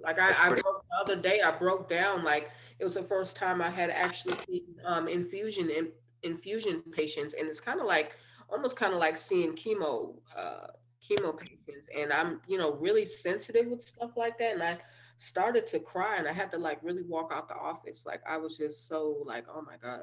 Like 0.00 0.18
I, 0.18 0.30
I 0.30 0.48
pretty- 0.48 0.62
broke 0.62 0.84
the 0.88 0.96
other 1.12 1.20
day, 1.22 1.40
I 1.40 1.50
broke 1.50 1.88
down 1.88 2.22
like 2.24 2.50
it 2.78 2.84
was 2.84 2.94
the 2.94 3.02
first 3.02 3.36
time 3.36 3.60
I 3.60 3.70
had 3.70 3.90
actually 3.90 4.36
seen 4.46 4.62
um, 4.84 5.08
infusion 5.08 5.68
in, 5.70 5.88
infusion 6.22 6.82
patients, 6.92 7.34
and 7.38 7.48
it's 7.48 7.60
kind 7.60 7.80
of 7.80 7.86
like 7.86 8.12
almost 8.48 8.76
kind 8.76 8.92
of 8.92 8.98
like 8.98 9.16
seeing 9.16 9.52
chemo 9.52 10.14
uh, 10.36 10.68
chemo 11.06 11.38
patients, 11.38 11.88
and 11.96 12.12
I'm 12.12 12.40
you 12.48 12.56
know 12.58 12.74
really 12.74 13.04
sensitive 13.06 13.66
with 13.66 13.82
stuff 13.82 14.16
like 14.16 14.38
that, 14.38 14.54
and 14.54 14.62
I 14.62 14.78
started 15.18 15.66
to 15.68 15.78
cry, 15.80 16.16
and 16.16 16.26
I 16.26 16.32
had 16.32 16.50
to 16.52 16.58
like 16.58 16.78
really 16.82 17.02
walk 17.02 17.30
out 17.34 17.48
the 17.48 17.54
office, 17.56 18.04
like 18.06 18.22
I 18.28 18.38
was 18.38 18.56
just 18.56 18.88
so 18.88 19.22
like 19.26 19.44
oh 19.54 19.62
my 19.62 19.76
god. 19.82 20.02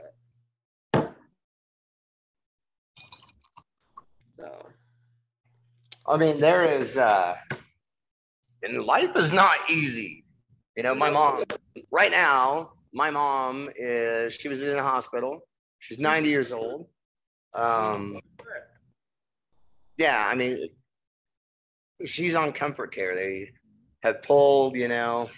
So 4.38 4.68
I 6.08 6.18
mean, 6.18 6.40
there 6.40 6.64
is, 6.64 6.98
uh, 6.98 7.36
and 8.64 8.84
life 8.84 9.16
is 9.16 9.32
not 9.32 9.56
easy. 9.70 10.24
You 10.76 10.84
know, 10.84 10.94
my 10.96 11.10
mom, 11.10 11.44
right 11.92 12.12
now, 12.12 12.72
my 12.94 13.10
mom 13.10 13.70
is, 13.76 14.34
she 14.36 14.48
was 14.48 14.62
in 14.64 14.72
the 14.74 14.84
hospital. 14.84 15.42
She's 15.80 16.00
90 16.00 16.30
years 16.30 16.52
old. 16.52 16.88
Um, 17.54 18.20
yeah, 19.98 20.28
I 20.28 20.36
mean, 20.36 20.70
she's 22.06 22.36
on 22.36 22.52
comfort 22.54 22.94
care. 22.94 23.16
They 23.16 23.52
have 24.04 24.22
pulled, 24.22 24.76
you 24.76 24.88
know, 24.88 25.30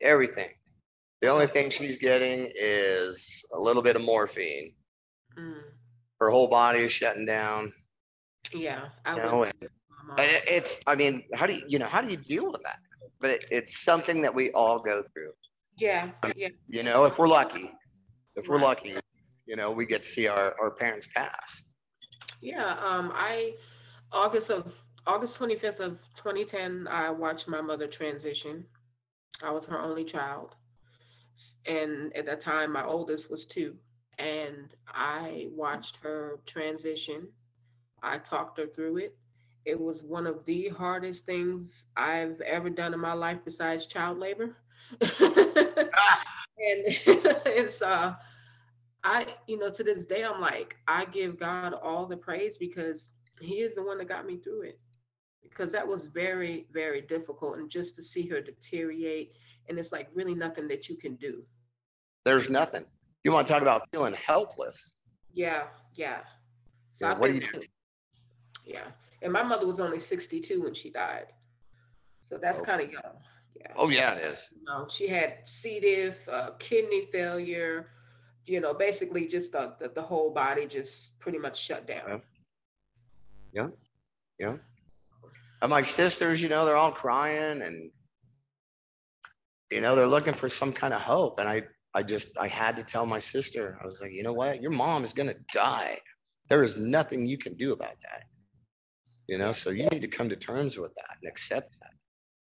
everything. 0.00 0.50
The 1.22 1.28
only 1.28 1.46
thing 1.46 1.70
she's 1.70 1.98
getting 1.98 2.50
is 2.54 3.44
a 3.52 3.58
little 3.58 3.82
bit 3.82 3.96
of 3.96 4.04
morphine. 4.04 4.74
mm, 5.38 5.62
Her 6.20 6.30
whole 6.30 6.48
body 6.48 6.80
is 6.80 6.92
shutting 6.92 7.24
down. 7.26 7.72
yeah, 8.52 8.88
I 9.06 9.16
You 9.16 9.22
know, 9.22 9.38
would. 9.38 9.52
and 9.60 9.70
And 10.10 10.30
it, 10.30 10.44
it's, 10.46 10.80
I 10.86 10.94
mean, 10.94 11.24
how 11.34 11.46
do 11.46 11.54
you, 11.54 11.62
you 11.68 11.78
know, 11.78 11.86
how 11.86 12.00
do 12.00 12.10
you 12.10 12.16
deal 12.16 12.50
with 12.50 12.62
that? 12.62 12.78
But 13.20 13.30
it, 13.30 13.44
it's 13.50 13.82
something 13.82 14.20
that 14.22 14.34
we 14.34 14.50
all 14.52 14.78
go 14.78 15.02
through. 15.12 15.32
Yeah, 15.78 16.10
yeah. 16.36 16.48
You 16.68 16.82
know, 16.82 17.04
if 17.04 17.18
we're 17.18 17.28
lucky, 17.28 17.72
if 18.36 18.48
we're 18.48 18.58
lucky, 18.58 18.96
you 19.46 19.56
know, 19.56 19.70
we 19.70 19.86
get 19.86 20.02
to 20.02 20.08
see 20.08 20.28
our, 20.28 20.54
our 20.60 20.70
parents 20.70 21.08
pass. 21.14 21.64
Yeah, 22.40 22.76
um, 22.84 23.12
I, 23.14 23.54
August 24.10 24.50
of, 24.50 24.76
August 25.06 25.36
twenty-fifth 25.36 25.80
of 25.80 26.00
twenty 26.16 26.44
ten, 26.44 26.86
I 26.88 27.10
watched 27.10 27.48
my 27.48 27.60
mother 27.60 27.86
transition. 27.86 28.64
I 29.42 29.50
was 29.50 29.66
her 29.66 29.80
only 29.80 30.04
child. 30.04 30.54
And 31.66 32.14
at 32.16 32.26
that 32.26 32.40
time, 32.40 32.72
my 32.72 32.84
oldest 32.84 33.30
was 33.30 33.46
two, 33.46 33.76
and 34.18 34.74
I 34.88 35.48
watched 35.50 35.96
her 36.02 36.40
transition. 36.46 37.28
I 38.02 38.18
talked 38.18 38.58
her 38.58 38.66
through 38.66 38.98
it. 38.98 39.16
It 39.64 39.80
was 39.80 40.02
one 40.02 40.26
of 40.26 40.44
the 40.44 40.68
hardest 40.68 41.24
things 41.24 41.86
I've 41.96 42.40
ever 42.40 42.70
done 42.70 42.94
in 42.94 43.00
my 43.00 43.12
life 43.12 43.38
besides 43.44 43.86
child 43.86 44.18
labor. 44.18 44.56
And 46.62 46.84
it's 47.46 47.82
uh 47.82 48.14
I, 49.04 49.26
you 49.48 49.58
know, 49.58 49.70
to 49.70 49.82
this 49.82 50.04
day, 50.04 50.22
I'm 50.22 50.40
like, 50.40 50.76
I 50.86 51.04
give 51.06 51.38
God 51.38 51.74
all 51.74 52.06
the 52.06 52.16
praise 52.16 52.56
because 52.56 53.10
He 53.40 53.56
is 53.56 53.74
the 53.74 53.82
one 53.82 53.98
that 53.98 54.08
got 54.08 54.26
me 54.26 54.36
through 54.36 54.62
it. 54.62 54.80
Because 55.42 55.72
that 55.72 55.86
was 55.86 56.06
very, 56.06 56.66
very 56.72 57.00
difficult. 57.00 57.58
And 57.58 57.68
just 57.68 57.96
to 57.96 58.02
see 58.02 58.28
her 58.28 58.40
deteriorate, 58.40 59.32
and 59.68 59.78
it's 59.78 59.90
like 59.90 60.08
really 60.14 60.34
nothing 60.34 60.68
that 60.68 60.88
you 60.88 60.96
can 60.96 61.16
do. 61.16 61.42
There's 62.24 62.48
nothing. 62.48 62.84
You 63.24 63.32
want 63.32 63.48
to 63.48 63.52
talk 63.52 63.62
about 63.62 63.88
feeling 63.90 64.14
helpless? 64.14 64.92
Yeah, 65.34 65.64
yeah. 65.94 66.20
So 66.94 67.06
I've 67.06 67.18
what 67.18 67.28
do 67.28 67.34
you 67.34 67.40
do? 67.40 67.62
Yeah. 68.64 68.86
And 69.22 69.32
my 69.32 69.42
mother 69.42 69.66
was 69.66 69.80
only 69.80 69.98
62 69.98 70.62
when 70.62 70.74
she 70.74 70.90
died. 70.90 71.26
So 72.28 72.38
that's 72.38 72.60
Oh. 72.60 72.64
kind 72.64 72.82
of 72.82 72.90
young. 72.90 73.22
Yeah. 73.54 73.72
Oh 73.76 73.88
yeah, 73.88 74.14
it 74.14 74.24
is. 74.32 74.48
You 74.56 74.64
know, 74.64 74.86
she 74.88 75.06
had 75.06 75.46
C. 75.46 75.78
diff, 75.80 76.28
uh, 76.28 76.50
kidney 76.58 77.06
failure, 77.12 77.90
you 78.46 78.60
know, 78.60 78.74
basically 78.74 79.26
just 79.28 79.52
the, 79.52 79.74
the, 79.78 79.88
the 79.90 80.02
whole 80.02 80.32
body 80.32 80.66
just 80.66 81.18
pretty 81.20 81.38
much 81.38 81.60
shut 81.60 81.86
down. 81.86 82.22
Yeah. 83.52 83.68
Yeah. 84.38 84.56
And 85.60 85.70
my 85.70 85.82
sisters, 85.82 86.42
you 86.42 86.48
know, 86.48 86.64
they're 86.64 86.76
all 86.76 86.90
crying 86.92 87.62
and, 87.62 87.90
you 89.70 89.80
know, 89.80 89.94
they're 89.94 90.06
looking 90.08 90.34
for 90.34 90.48
some 90.48 90.72
kind 90.72 90.92
of 90.92 91.00
hope. 91.00 91.38
And 91.38 91.48
I, 91.48 91.62
I 91.94 92.02
just, 92.02 92.36
I 92.38 92.48
had 92.48 92.76
to 92.78 92.82
tell 92.82 93.06
my 93.06 93.18
sister, 93.20 93.78
I 93.80 93.86
was 93.86 94.00
like, 94.00 94.12
you 94.12 94.22
know 94.22 94.32
what? 94.32 94.60
Your 94.60 94.72
mom 94.72 95.04
is 95.04 95.12
going 95.12 95.28
to 95.28 95.36
die. 95.52 95.98
There 96.48 96.62
is 96.62 96.76
nothing 96.76 97.26
you 97.26 97.38
can 97.38 97.54
do 97.54 97.72
about 97.72 97.94
that. 98.02 98.24
You 99.28 99.38
know, 99.38 99.52
so 99.52 99.70
you 99.70 99.86
need 99.88 100.02
to 100.02 100.08
come 100.08 100.28
to 100.28 100.36
terms 100.36 100.76
with 100.78 100.94
that 100.94 101.16
and 101.20 101.28
accept 101.28 101.78
that, 101.80 101.92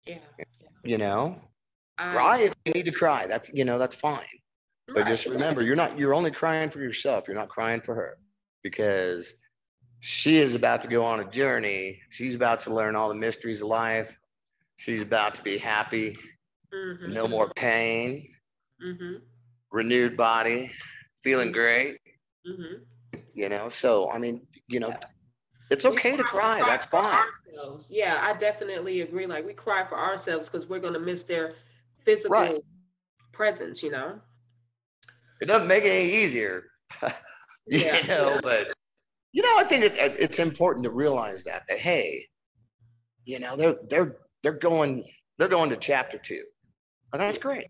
Yeah. 0.07 0.19
yeah. 0.39 0.45
you 0.85 0.99
know, 0.99 1.37
I- 1.99 2.11
cry 2.11 2.39
if 2.41 2.55
you 2.65 2.73
need 2.73 2.85
to 2.87 2.93
cry. 2.93 3.27
That's, 3.27 3.51
you 3.53 3.65
know, 3.65 3.79
that's 3.79 3.97
fine. 3.97 4.27
But 4.95 5.03
Right. 5.03 5.09
just 5.09 5.27
remember, 5.27 5.63
you're 5.63 5.77
not, 5.77 5.99
you're 5.99 6.15
only 6.15 6.31
crying 6.33 6.65
for 6.65 6.75
yourself. 6.75 7.21
You're 7.21 7.31
not 7.31 7.43
crying 7.43 7.75
for 7.75 7.89
her 7.89 8.13
because 8.63 9.35
she 10.01 10.37
is 10.37 10.55
about 10.55 10.83
to 10.83 10.89
go 10.89 11.05
on 11.05 11.21
a 11.21 11.29
journey. 11.31 12.01
She's 12.11 12.35
about 12.35 12.61
to 12.63 12.75
learn 12.75 12.97
all 12.97 13.09
the 13.09 13.15
mysteries 13.15 13.61
of 13.63 13.69
life. 13.69 14.17
She's 14.77 15.03
about 15.03 15.35
to 15.37 15.43
be 15.43 15.59
happy, 15.59 16.17
Mhm, 16.73 17.13
no 17.13 17.29
more 17.29 17.51
pain, 17.57 18.29
mhm, 18.81 19.23
renewed 19.71 20.17
body, 20.17 20.71
feeling 21.23 21.53
great, 21.53 21.99
mhm. 22.45 22.85
you 23.35 23.49
know? 23.49 23.69
So, 23.69 24.11
I 24.11 24.19
mean, 24.19 24.47
you 24.69 24.81
know, 24.81 24.89
Yeah. 24.89 24.99
It's 25.71 25.85
okay 25.85 26.17
to 26.17 26.25
cry. 26.25 26.61
That's 26.61 26.87
fine. 26.87 27.23
ourselves. 27.49 27.91
Yeah, 27.93 28.19
I 28.21 28.35
definitely 28.39 29.01
agree. 29.03 29.27
Like 29.27 29.45
we 29.47 29.53
cry 29.53 29.85
for 29.85 29.99
ourselves 29.99 30.49
because 30.49 30.69
we're 30.69 30.79
gonna 30.81 31.01
miss 31.01 31.23
their 31.25 31.55
physical 32.05 32.63
presence, 33.33 33.83
you 33.83 33.91
know? 33.91 34.21
It 35.41 35.47
doesn't 35.47 35.69
make 35.69 35.85
it 35.85 35.91
any 35.91 36.11
easier, 36.11 36.65
you 37.67 37.79
Yeah. 37.81 38.01
know, 38.07 38.41
but, 38.43 38.73
you 39.33 39.43
know, 39.43 39.59
I 39.59 39.65
think 39.69 39.85
it, 39.85 39.99
it- 39.99 40.17
it's 40.19 40.39
important 40.39 40.85
to 40.85 40.91
realize 40.91 41.45
that, 41.45 41.65
that, 41.69 41.79
hey, 41.79 42.27
you 43.25 43.39
know, 43.39 43.57
they're, 43.57 43.75
they're, 43.91 44.17
they're 44.43 44.53
going, 44.53 45.05
they're 45.39 45.49
going 45.49 45.69
to 45.71 45.77
chapter 45.77 46.17
two. 46.17 46.43
And 47.13 47.21
that's 47.21 47.39
great. 47.39 47.67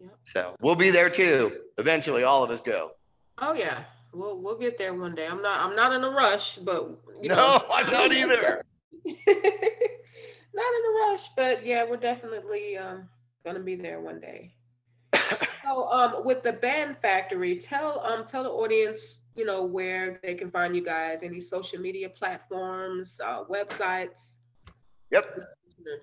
Yep. 0.00 0.10
So 0.24 0.54
we'll 0.60 0.76
be 0.76 0.90
there 0.90 1.10
too. 1.10 1.58
Eventually, 1.78 2.22
all 2.22 2.42
of 2.44 2.50
us 2.50 2.60
go. 2.60 2.92
Oh 3.38 3.54
yeah. 3.54 3.84
We'll 4.12 4.40
we'll 4.40 4.58
get 4.58 4.78
there 4.78 4.94
one 4.94 5.14
day. 5.14 5.26
I'm 5.26 5.42
not 5.42 5.60
I'm 5.60 5.76
not 5.76 5.92
in 5.92 6.02
a 6.02 6.10
rush, 6.10 6.56
but 6.56 6.98
you 7.22 7.28
No, 7.28 7.36
know 7.36 7.58
I'm 7.70 7.90
not 7.90 8.12
either. 8.12 8.62
not 9.06 9.16
in 9.26 9.34
a 9.34 11.08
rush, 11.08 11.28
but 11.36 11.64
yeah, 11.64 11.84
we're 11.88 11.96
definitely 11.96 12.76
um 12.76 13.08
gonna 13.44 13.60
be 13.60 13.76
there 13.76 14.00
one 14.00 14.20
day. 14.20 14.54
So 15.62 15.84
um 15.88 16.24
with 16.24 16.42
the 16.42 16.54
band 16.54 16.96
factory, 17.02 17.58
tell 17.60 18.00
um 18.00 18.24
tell 18.26 18.42
the 18.42 18.50
audience, 18.50 19.18
you 19.36 19.44
know, 19.44 19.62
where 19.64 20.18
they 20.22 20.34
can 20.34 20.50
find 20.50 20.74
you 20.74 20.84
guys, 20.84 21.20
any 21.22 21.38
social 21.38 21.78
media 21.80 22.08
platforms, 22.08 23.20
uh 23.24 23.44
websites. 23.44 24.36
Yep. 25.12 25.24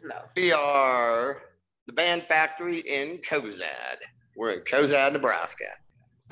Know. 0.04 0.22
We 0.36 0.52
are 0.52 1.42
the 1.86 1.94
Band 1.94 2.24
Factory 2.24 2.80
in 2.80 3.20
Cozad. 3.20 3.98
We're 4.36 4.52
in 4.52 4.60
Cozad, 4.62 5.14
Nebraska. 5.14 5.66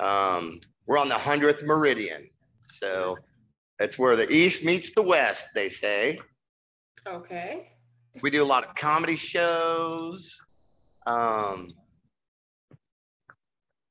Um, 0.00 0.60
we're 0.86 0.98
on 0.98 1.08
the 1.08 1.14
100th 1.14 1.64
meridian. 1.64 2.28
So 2.60 3.16
it's 3.78 3.98
where 3.98 4.16
the 4.16 4.30
east 4.32 4.64
meets 4.64 4.94
the 4.94 5.02
west, 5.02 5.46
they 5.54 5.68
say. 5.68 6.18
Okay. 7.06 7.68
We 8.22 8.30
do 8.30 8.42
a 8.42 8.44
lot 8.44 8.64
of 8.66 8.74
comedy 8.74 9.16
shows. 9.16 10.34
Um, 11.06 11.74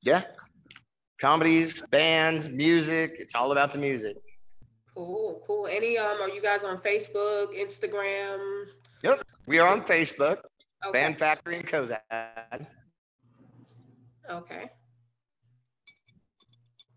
yeah, 0.01 0.23
comedies, 1.19 1.81
bands, 1.91 2.49
music. 2.49 3.15
It's 3.19 3.35
all 3.35 3.51
about 3.51 3.71
the 3.71 3.79
music. 3.79 4.17
Cool, 4.93 5.41
cool. 5.45 5.67
Any 5.67 5.97
um 5.97 6.21
are 6.21 6.29
you 6.29 6.41
guys 6.41 6.63
on 6.63 6.77
Facebook, 6.79 7.47
Instagram? 7.57 8.65
Yep. 9.03 9.23
We 9.45 9.59
are 9.59 9.67
on 9.67 9.81
Facebook, 9.81 10.39
Okay. 10.85 10.91
Band 10.91 11.17
Factory 11.17 11.57
and 11.57 11.67
Cozad. 11.67 12.65
Okay. 14.29 14.69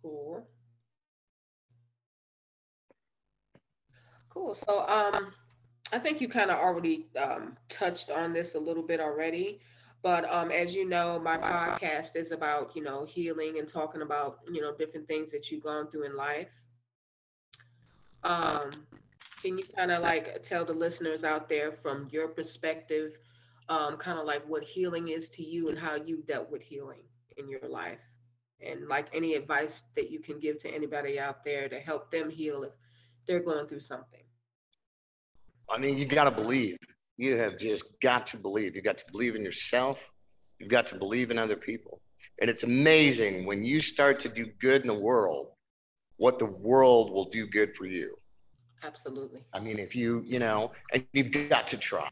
Cool. 0.09 0.47
Cool. 4.31 4.55
So 4.55 4.87
um 4.89 5.33
I 5.93 5.99
think 5.99 6.21
you 6.21 6.29
kind 6.29 6.51
of 6.51 6.59
already 6.59 7.07
um 7.19 7.57
touched 7.69 8.11
on 8.11 8.33
this 8.33 8.55
a 8.55 8.59
little 8.59 8.83
bit 8.83 9.01
already. 9.01 9.61
But 10.03 10.25
um, 10.33 10.53
as 10.53 10.75
you 10.75 10.89
know, 10.89 11.19
my 11.19 11.39
podcast 11.39 12.15
is 12.15 12.31
about, 12.31 12.77
you 12.77 12.83
know, 12.85 13.05
healing 13.05 13.59
and 13.59 13.69
talking 13.69 14.03
about, 14.03 14.39
you 14.49 14.61
know, 14.63 14.73
different 14.75 15.09
things 15.09 15.33
that 15.33 15.51
you've 15.51 15.65
gone 15.65 15.91
through 15.91 16.05
in 16.05 16.17
life. 16.17 16.49
Um, 18.23 18.87
can 19.43 19.59
you 19.59 19.65
kind 19.77 19.91
of 19.91 20.03
like 20.03 20.43
tell 20.43 20.65
the 20.65 20.73
listeners 20.73 21.25
out 21.25 21.49
there 21.49 21.73
from 21.73 22.09
your 22.11 22.29
perspective, 22.29 23.19
um, 23.69 23.97
kind 23.97 24.19
of 24.19 24.27
like 24.27 24.47
what 24.49 24.63
healing 24.65 25.09
is 25.09 25.29
to 25.31 25.43
you 25.45 25.69
and 25.69 25.79
how 25.79 25.97
you 25.97 26.23
dealt 26.27 26.51
with 26.51 26.63
healing 26.63 27.03
in 27.37 27.49
your 27.49 27.69
life? 27.69 28.01
And 28.61 28.89
like 28.89 29.07
any 29.15 29.35
advice 29.35 29.85
that 29.95 30.11
you 30.11 30.19
can 30.19 30.41
give 30.41 30.59
to 30.61 30.69
anybody 30.69 31.19
out 31.19 31.45
there 31.45 31.69
to 31.69 31.79
help 31.79 32.11
them 32.11 32.29
heal 32.29 32.65
if 32.65 32.73
they're 33.27 33.43
going 33.43 33.67
through 33.69 33.81
something? 33.81 34.23
I 35.71 35.79
mean, 35.79 35.99
you 35.99 36.07
got 36.07 36.25
to 36.25 36.31
believe. 36.31 36.77
You 37.17 37.37
have 37.37 37.59
just 37.59 38.01
got 38.01 38.27
to 38.29 38.37
believe. 38.37 38.75
You 38.75 38.83
got 38.83 38.99
to 38.99 39.05
believe 39.13 39.35
in 39.35 39.43
yourself. 39.43 40.13
You've 40.59 40.71
got 40.71 40.87
to 40.89 40.97
believe 40.97 41.31
in 41.31 41.39
other 41.39 41.57
people. 41.57 42.01
And 42.41 42.49
it's 42.49 42.63
amazing 42.63 43.47
when 43.47 43.65
you 43.65 43.81
start 43.81 44.21
to 44.21 44.29
do 44.29 44.47
good 44.61 44.83
in 44.83 44.89
the 44.89 44.99
world, 44.99 45.49
what 46.17 46.39
the 46.39 46.47
world 46.47 47.13
will 47.13 47.29
do 47.29 47.47
good 47.47 47.77
for 47.77 47.87
you. 47.87 48.17
Absolutely. 48.83 49.45
I 49.53 49.61
mean, 49.61 49.79
if 49.79 49.97
you, 49.97 50.23
you 50.25 50.39
know, 50.39 50.73
and 50.93 51.05
you've 51.13 51.33
got 51.49 51.67
to 51.69 51.79
try. 51.79 52.11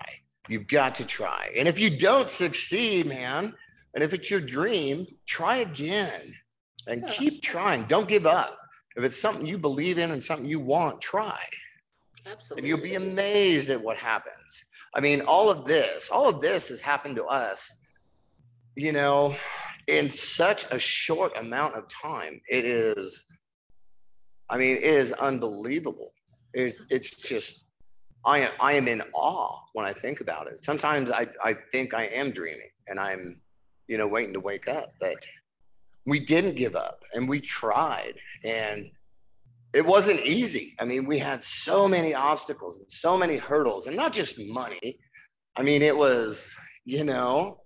You've 0.48 0.68
got 0.68 0.96
to 0.96 1.04
try. 1.04 1.52
And 1.56 1.68
if 1.68 1.78
you 1.78 1.96
don't 1.96 2.30
succeed, 2.30 3.06
man, 3.06 3.54
and 3.96 4.04
if 4.04 4.12
it's 4.12 4.30
your 4.30 4.42
dream, 4.42 5.06
try 5.26 5.56
again 5.56 6.35
and 6.87 7.00
Yeah. 7.00 7.12
keep 7.14 7.42
trying. 7.42 7.87
Don't 7.87 8.06
give 8.06 8.26
up. 8.26 8.59
If 8.94 9.04
it's 9.04 9.18
something 9.18 9.46
you 9.46 9.56
believe 9.56 9.96
in 9.96 10.11
and 10.11 10.22
something 10.22 10.46
you 10.46 10.61
want, 10.61 11.00
try. 11.00 11.42
Absolutely. 12.26 12.59
And 12.59 12.68
you'll 12.68 12.82
be 12.87 12.94
amazed 12.96 13.70
at 13.70 13.80
what 13.80 13.96
happens. 13.96 14.64
I 14.94 15.00
mean, 15.00 15.22
all 15.22 15.48
of 15.48 15.64
this, 15.64 16.11
all 16.11 16.28
of 16.28 16.42
this 16.42 16.68
has 16.68 16.80
happened 16.82 17.16
to 17.16 17.24
us, 17.24 17.72
you 18.74 18.92
know, 18.92 19.35
in 19.87 20.11
such 20.11 20.70
a 20.70 20.78
short 20.78 21.32
amount 21.38 21.74
of 21.74 21.88
time. 21.88 22.38
It 22.50 22.66
is, 22.66 23.24
I 24.50 24.59
mean, 24.59 24.76
it 24.76 24.82
is 24.82 25.14
unbelievable. 25.14 26.12
It's, 26.52 26.85
it's 26.90 27.11
just, 27.16 27.64
I 28.26 28.40
am, 28.40 28.52
I 28.61 28.74
am 28.74 28.88
in 28.88 29.02
awe 29.14 29.59
when 29.72 29.87
I 29.87 29.94
think 29.94 30.20
about 30.20 30.48
it. 30.48 30.62
Sometimes 30.62 31.11
I, 31.11 31.28
I 31.42 31.54
think 31.72 31.94
I 31.94 32.04
am 32.09 32.30
dreaming 32.30 32.70
and 32.88 33.00
I'm, 33.00 33.40
you 33.88 33.99
know, 33.99 34.07
waiting 34.07 34.35
to 34.35 34.40
wake 34.40 34.68
up, 34.68 34.94
but 35.01 35.27
we 36.07 36.20
didn't 36.20 36.57
give 36.57 36.77
up 36.77 37.03
and 37.14 37.29
we 37.29 37.40
tried 37.40 38.14
and 38.44 38.90
it 39.77 39.85
wasn't 39.85 40.20
easy. 40.20 40.75
I 40.81 40.87
mean, 40.87 41.05
we 41.05 41.18
had 41.18 41.42
so 41.42 41.87
many 41.87 42.14
obstacles 42.14 42.79
and 42.79 42.90
so 42.90 43.18
many 43.18 43.37
hurdles, 43.37 43.87
and 43.87 43.94
not 43.94 44.12
just 44.12 44.38
money. 44.38 44.99
I 45.55 45.62
mean, 45.62 45.83
it 45.83 45.94
was, 45.94 46.51
you 46.87 47.05
know, 47.05 47.61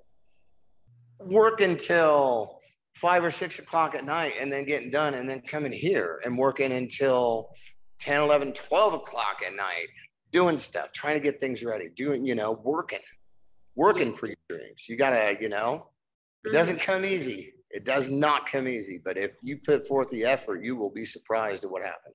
working 1.20 1.76
till 1.76 2.60
five 2.96 3.22
or 3.22 3.30
six 3.30 3.60
o'clock 3.60 3.94
at 3.94 4.04
night 4.04 4.34
and 4.40 4.50
then 4.50 4.64
getting 4.64 4.90
done 4.90 5.14
and 5.14 5.28
then 5.28 5.40
coming 5.42 5.70
here 5.70 6.20
and 6.24 6.36
working 6.36 6.72
until 6.72 7.50
10, 8.00 8.22
11, 8.22 8.54
12 8.54 8.94
o'clock 8.94 9.42
at 9.46 9.54
night, 9.54 9.86
doing 10.32 10.58
stuff, 10.58 10.90
trying 10.92 11.14
to 11.14 11.20
get 11.20 11.38
things 11.38 11.62
ready, 11.62 11.90
doing, 11.90 12.26
you 12.26 12.34
know, 12.34 12.52
working, 12.64 12.98
working 13.76 14.12
for 14.12 14.26
your 14.26 14.36
dreams. 14.48 14.88
You 14.88 14.96
gotta, 14.96 15.36
you 15.40 15.48
know, 15.48 15.89
it 16.44 16.52
doesn't 16.52 16.80
come 16.80 17.04
easy. 17.04 17.52
It 17.70 17.84
does 17.84 18.08
not 18.10 18.46
come 18.46 18.68
easy, 18.68 19.00
but 19.04 19.16
if 19.16 19.32
you 19.42 19.58
put 19.58 19.86
forth 19.86 20.08
the 20.10 20.24
effort, 20.24 20.62
you 20.62 20.76
will 20.76 20.90
be 20.90 21.04
surprised 21.04 21.64
at 21.64 21.70
what 21.70 21.82
happened. 21.82 22.14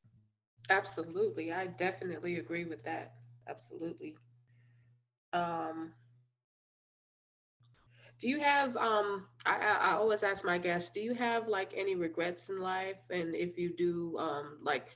Absolutely. 0.70 1.52
I 1.52 1.68
definitely 1.68 2.38
agree 2.38 2.66
with 2.66 2.84
that. 2.84 3.16
Absolutely. 3.48 4.18
Um, 5.34 5.94
do 8.20 8.28
you 8.30 8.40
have, 8.40 8.76
um, 8.78 9.26
I, 9.46 9.56
I, 9.58 9.92
I 9.92 9.94
always 9.96 10.24
ask 10.24 10.44
my 10.44 10.58
guests, 10.58 10.92
do 10.92 11.02
you 11.02 11.14
have 11.14 11.48
like 11.48 11.72
any 11.76 11.96
regrets 11.96 12.50
in 12.50 12.60
life? 12.60 12.98
And 13.10 13.36
if 13.36 13.58
you 13.58 13.76
do, 13.76 14.18
um, 14.18 14.58
like, 14.62 14.96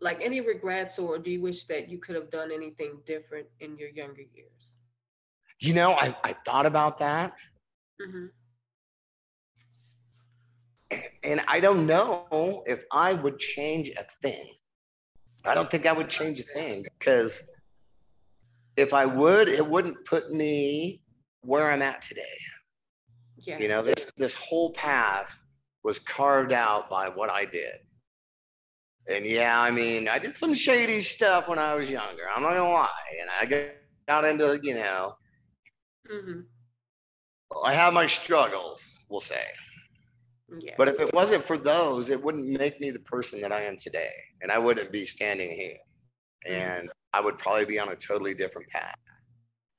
like 0.00 0.22
any 0.22 0.40
regrets, 0.40 0.98
or 0.98 1.18
do 1.18 1.30
you 1.30 1.40
wish 1.40 1.64
that 1.64 1.88
you 1.88 1.98
could 1.98 2.14
have 2.14 2.30
done 2.30 2.50
anything 2.52 3.00
different 3.06 3.46
in 3.60 3.76
your 3.76 3.88
younger 3.88 4.22
years? 4.22 4.72
You 5.60 5.74
know, 5.74 5.92
I, 5.92 6.14
I 6.24 6.34
thought 6.44 6.66
about 6.66 6.98
that 6.98 7.32
hmm 7.98 8.26
and 11.22 11.42
I 11.48 11.60
don't 11.60 11.86
know 11.86 12.62
if 12.66 12.84
I 12.92 13.12
would 13.12 13.38
change 13.38 13.90
a 13.90 14.04
thing. 14.22 14.54
I 15.44 15.54
don't 15.54 15.70
think 15.70 15.86
I 15.86 15.92
would 15.92 16.08
change 16.08 16.40
a 16.40 16.44
thing 16.44 16.84
because 16.98 17.50
if 18.76 18.92
I 18.94 19.06
would, 19.06 19.48
it 19.48 19.66
wouldn't 19.66 20.04
put 20.04 20.30
me 20.30 21.02
where 21.42 21.70
I'm 21.70 21.82
at 21.82 22.02
today. 22.02 22.22
Yeah. 23.36 23.58
You 23.58 23.68
know, 23.68 23.82
this 23.82 24.12
this 24.16 24.34
whole 24.34 24.72
path 24.72 25.38
was 25.82 25.98
carved 25.98 26.52
out 26.52 26.90
by 26.90 27.08
what 27.08 27.30
I 27.30 27.44
did. 27.44 27.74
And 29.08 29.24
yeah, 29.24 29.60
I 29.60 29.70
mean, 29.70 30.08
I 30.08 30.18
did 30.18 30.36
some 30.36 30.54
shady 30.54 31.00
stuff 31.00 31.48
when 31.48 31.58
I 31.58 31.74
was 31.74 31.90
younger. 31.90 32.22
I'm 32.34 32.42
not 32.42 32.54
gonna 32.54 32.70
lie. 32.70 32.88
And 33.20 33.30
I 33.40 33.46
got, 34.08 34.24
into, 34.24 34.58
you 34.62 34.74
know, 34.74 35.12
hmm 36.08 36.40
I 37.64 37.74
have 37.74 37.94
my 37.94 38.06
struggles, 38.06 38.98
we'll 39.08 39.20
say. 39.20 39.44
Yeah. 40.58 40.74
But 40.78 40.88
if 40.88 41.00
it 41.00 41.12
wasn't 41.12 41.46
for 41.46 41.58
those, 41.58 42.10
it 42.10 42.22
wouldn't 42.22 42.46
make 42.46 42.80
me 42.80 42.90
the 42.90 43.00
person 43.00 43.40
that 43.40 43.52
I 43.52 43.62
am 43.62 43.76
today. 43.76 44.12
And 44.42 44.50
I 44.50 44.58
wouldn't 44.58 44.92
be 44.92 45.04
standing 45.06 45.50
here. 45.50 45.78
And 46.46 46.90
I 47.12 47.20
would 47.20 47.38
probably 47.38 47.64
be 47.64 47.78
on 47.78 47.88
a 47.88 47.96
totally 47.96 48.34
different 48.34 48.68
path. 48.68 48.96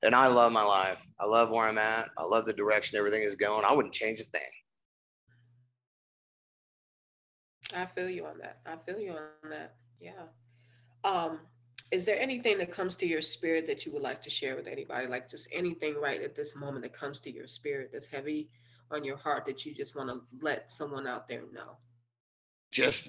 And 0.02 0.14
I 0.14 0.28
love 0.28 0.52
my 0.52 0.62
life. 0.62 1.02
I 1.18 1.26
love 1.26 1.50
where 1.50 1.66
I'm 1.66 1.78
at. 1.78 2.10
I 2.18 2.24
love 2.24 2.46
the 2.46 2.52
direction 2.52 2.98
everything 2.98 3.22
is 3.22 3.34
going. 3.34 3.64
I 3.66 3.74
wouldn't 3.74 3.94
change 3.94 4.20
a 4.20 4.24
thing. 4.24 4.42
I 7.74 7.86
feel 7.86 8.08
you 8.08 8.26
on 8.26 8.38
that. 8.38 8.60
I 8.66 8.76
feel 8.86 9.00
you 9.00 9.12
on 9.12 9.50
that. 9.50 9.74
Yeah. 10.00 10.12
Um, 11.04 11.40
is 11.90 12.04
there 12.04 12.20
anything 12.20 12.58
that 12.58 12.70
comes 12.70 12.96
to 12.96 13.06
your 13.06 13.22
spirit 13.22 13.66
that 13.66 13.86
you 13.86 13.92
would 13.92 14.02
like 14.02 14.22
to 14.22 14.30
share 14.30 14.56
with 14.56 14.66
anybody? 14.66 15.06
Like 15.06 15.30
just 15.30 15.48
anything 15.52 15.94
right 16.00 16.22
at 16.22 16.34
this 16.34 16.54
moment 16.54 16.82
that 16.82 16.92
comes 16.92 17.20
to 17.22 17.30
your 17.32 17.46
spirit 17.46 17.90
that's 17.92 18.08
heavy 18.08 18.50
on 18.90 19.04
your 19.04 19.16
heart 19.16 19.46
that 19.46 19.64
you 19.64 19.74
just 19.74 19.96
want 19.96 20.08
to 20.08 20.20
let 20.40 20.70
someone 20.70 21.06
out 21.06 21.28
there 21.28 21.42
know? 21.52 21.76
Just 22.70 23.08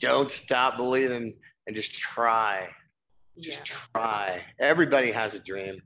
don't 0.00 0.30
stop 0.30 0.76
believing 0.76 1.34
and 1.66 1.76
just 1.76 1.94
try. 1.94 2.68
Just 3.38 3.60
Yeah. 3.60 3.76
try. 3.94 4.46
Everybody 4.58 5.10
has 5.10 5.34
a 5.34 5.38
dream. 5.38 5.80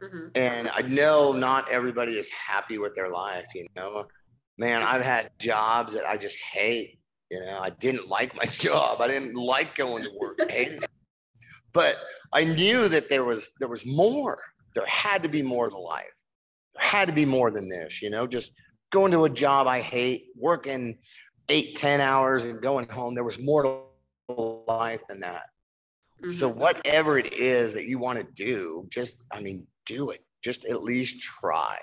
hmm 0.00 0.28
And 0.34 0.68
I 0.68 0.82
know 0.82 1.32
not 1.32 1.68
everybody 1.70 2.18
is 2.18 2.30
happy 2.30 2.78
with 2.78 2.94
their 2.94 3.08
life, 3.08 3.46
you 3.54 3.66
know. 3.74 4.06
Man, 4.58 4.82
I've 4.82 5.02
had 5.02 5.30
jobs 5.38 5.94
that 5.94 6.08
I 6.08 6.16
just 6.16 6.38
hate. 6.38 7.00
You 7.30 7.40
know, 7.40 7.58
I 7.60 7.70
didn't 7.70 8.06
like 8.08 8.36
my 8.36 8.44
job. 8.50 9.00
I 9.00 9.08
didn't 9.08 9.34
like 9.34 9.74
going 9.74 10.04
to 10.04 10.10
work. 10.18 10.38
I 10.48 10.52
hated 10.52 10.84
it. 10.84 10.90
But 11.76 11.96
I 12.32 12.44
knew 12.44 12.88
that 12.88 13.10
there 13.10 13.24
was 13.24 13.50
there 13.60 13.68
was 13.68 13.84
more. 13.84 14.38
There 14.74 14.86
had 14.86 15.22
to 15.24 15.28
be 15.28 15.42
more 15.42 15.68
to 15.68 15.76
life. 15.76 16.18
There 16.74 16.82
had 16.82 17.06
to 17.08 17.14
be 17.14 17.26
more 17.26 17.50
than 17.50 17.68
this, 17.68 18.00
you 18.00 18.08
know, 18.08 18.26
just 18.26 18.52
going 18.90 19.12
to 19.12 19.24
a 19.24 19.30
job 19.30 19.66
I 19.66 19.80
hate, 19.82 20.28
working 20.34 20.96
eight, 21.50 21.76
ten 21.76 22.00
hours 22.00 22.44
and 22.44 22.62
going 22.62 22.88
home. 22.88 23.14
There 23.14 23.24
was 23.24 23.38
more 23.38 23.62
to 24.30 24.34
life 24.66 25.02
than 25.06 25.20
that. 25.20 25.50
So 26.28 26.50
Mhm. 26.50 26.56
whatever 26.56 27.18
it 27.18 27.34
is 27.34 27.74
that 27.74 27.84
you 27.84 27.98
want 27.98 28.18
to 28.20 28.24
do, 28.32 28.86
just 28.88 29.20
I 29.30 29.40
mean, 29.40 29.66
do 29.84 30.08
it. 30.10 30.24
Just 30.42 30.64
at 30.64 30.82
least 30.82 31.20
try, 31.20 31.76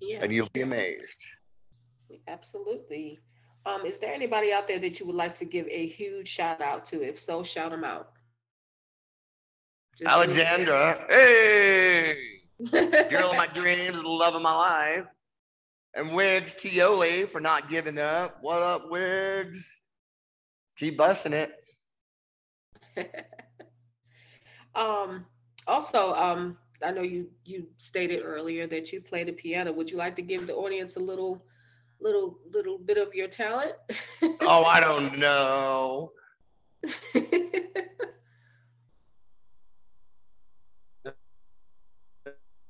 yeah, 0.00 0.20
and 0.22 0.32
you'll 0.32 0.48
be 0.52 0.62
amazed. 0.62 1.20
absolutely. 2.28 3.18
Um, 3.66 3.84
is 3.84 3.98
there 3.98 4.14
anybody 4.14 4.52
out 4.52 4.68
there 4.68 4.78
that 4.78 5.00
you 5.00 5.06
would 5.06 5.16
like 5.16 5.34
to 5.36 5.44
give 5.44 5.66
a 5.68 5.86
huge 5.88 6.28
shout 6.28 6.60
out 6.60 6.86
to? 6.86 7.02
If 7.02 7.18
so, 7.18 7.42
shout 7.42 7.72
them 7.72 7.82
out. 7.82 8.13
Just 9.96 10.10
Alexandra, 10.10 11.06
hey, 11.08 12.16
girl 12.68 13.30
of 13.30 13.36
my 13.36 13.46
dreams, 13.54 14.02
the 14.02 14.08
love 14.08 14.34
of 14.34 14.42
my 14.42 14.52
life, 14.52 15.04
and 15.94 16.16
Wiggs 16.16 16.52
Tioli 16.54 17.28
for 17.28 17.40
not 17.40 17.70
giving 17.70 17.98
up. 17.98 18.38
What 18.40 18.60
up, 18.60 18.90
Wiggs? 18.90 19.72
Keep 20.76 20.96
busting 20.96 21.32
it. 21.32 21.52
um, 24.74 25.26
also, 25.68 26.12
um, 26.14 26.58
I 26.82 26.90
know 26.90 27.02
you 27.02 27.28
you 27.44 27.68
stated 27.78 28.22
earlier 28.24 28.66
that 28.66 28.92
you 28.92 29.00
play 29.00 29.22
the 29.22 29.32
piano. 29.32 29.72
Would 29.72 29.92
you 29.92 29.96
like 29.96 30.16
to 30.16 30.22
give 30.22 30.48
the 30.48 30.54
audience 30.54 30.96
a 30.96 31.00
little, 31.00 31.44
little, 32.00 32.40
little 32.52 32.78
bit 32.78 32.98
of 32.98 33.14
your 33.14 33.28
talent? 33.28 33.74
Oh, 34.40 34.64
I 34.64 34.80
don't 34.80 35.18
know. 35.20 36.10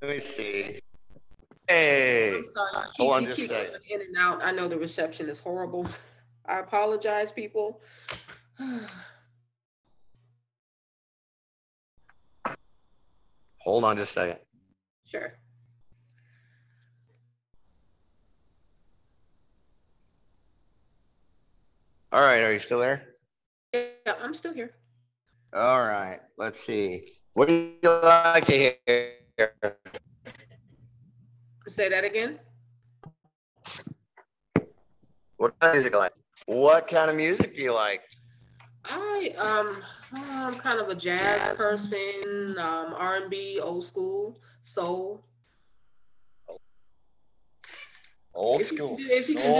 Let 0.05 0.17
me 0.17 0.23
see. 0.23 0.79
Hey, 1.67 2.35
I'm 2.35 2.45
sorry. 2.45 2.69
Keep, 2.73 2.91
hold 2.97 3.13
on 3.13 3.25
just 3.25 3.49
a 3.49 3.73
In 3.89 4.01
and 4.01 4.15
out. 4.19 4.43
I 4.43 4.51
know 4.51 4.67
the 4.67 4.77
reception 4.77 5.29
is 5.29 5.39
horrible. 5.39 5.87
I 6.45 6.59
apologize, 6.59 7.31
people. 7.31 7.81
hold 13.57 13.83
on 13.83 13.97
just 13.97 14.11
a 14.11 14.13
second. 14.13 14.39
Sure. 15.05 15.33
All 22.11 22.21
right, 22.21 22.41
are 22.41 22.53
you 22.53 22.59
still 22.59 22.77
there? 22.77 23.01
Yeah, 23.73 23.87
I'm 24.21 24.35
still 24.35 24.53
here. 24.53 24.75
All 25.51 25.83
right, 25.83 26.19
let's 26.37 26.59
see. 26.59 27.07
What 27.33 27.47
do 27.47 27.55
you 27.55 27.89
like 27.89 28.45
to 28.45 28.75
hear? 28.85 29.15
Say 31.67 31.89
that 31.89 32.03
again. 32.05 32.39
What 35.37 35.53
kind 35.59 35.71
of 35.71 35.73
music 35.75 35.91
you 35.93 35.99
like? 35.99 36.13
What 36.45 36.87
kind 36.87 37.09
of 37.09 37.15
music 37.17 37.53
do 37.53 37.63
you 37.63 37.73
like? 37.73 38.01
I 38.85 39.33
um 39.37 39.83
I'm 40.13 40.55
kind 40.55 40.79
of 40.79 40.87
a 40.89 40.95
jazz 40.95 41.57
person, 41.57 42.55
um 42.57 42.93
R&B, 42.95 43.59
old 43.59 43.83
school, 43.83 44.39
soul. 44.61 45.21
Old 48.33 48.61
If 48.61 48.71
you 48.71 48.77
school. 48.77 48.95
do- 48.97 49.03
if 49.09 49.27
you 49.29 49.35
can 49.35 49.53
do. 49.53 49.59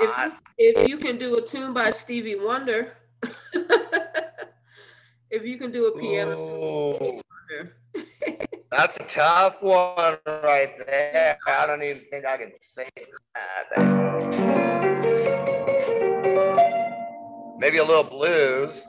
If 0.00 0.10
I- 0.10 0.32
if 0.56 0.88
you 0.88 0.96
can 0.98 1.18
do 1.18 1.36
a 1.38 1.42
tune 1.42 1.72
by 1.74 1.90
Stevie 1.90 2.36
Wonder, 2.36 2.96
if 5.30 5.44
you 5.44 5.58
can 5.58 5.70
do 5.72 5.86
a 5.86 5.98
piano 5.98 6.94
tune 6.98 7.72
That's 8.70 8.96
a 8.98 9.04
tough 9.04 9.62
one 9.62 10.18
right 10.26 10.74
there. 10.86 11.38
I 11.46 11.66
don't 11.66 11.82
even 11.82 12.02
think 12.10 12.26
I 12.26 12.36
can 12.36 12.52
say 12.76 12.90
that. 13.34 13.88
Maybe 17.58 17.78
a 17.78 17.84
little 17.84 18.04
blues. 18.04 18.86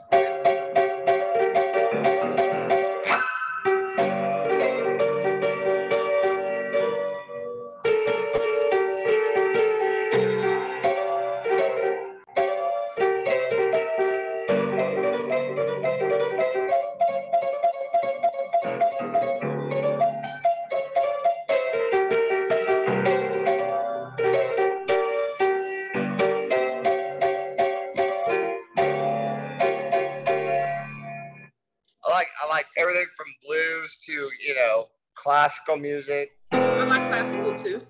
Classical 35.30 35.76
music. 35.76 36.36
I 36.50 36.82
like 36.86 37.06
classical 37.08 37.56
too. 37.56 37.86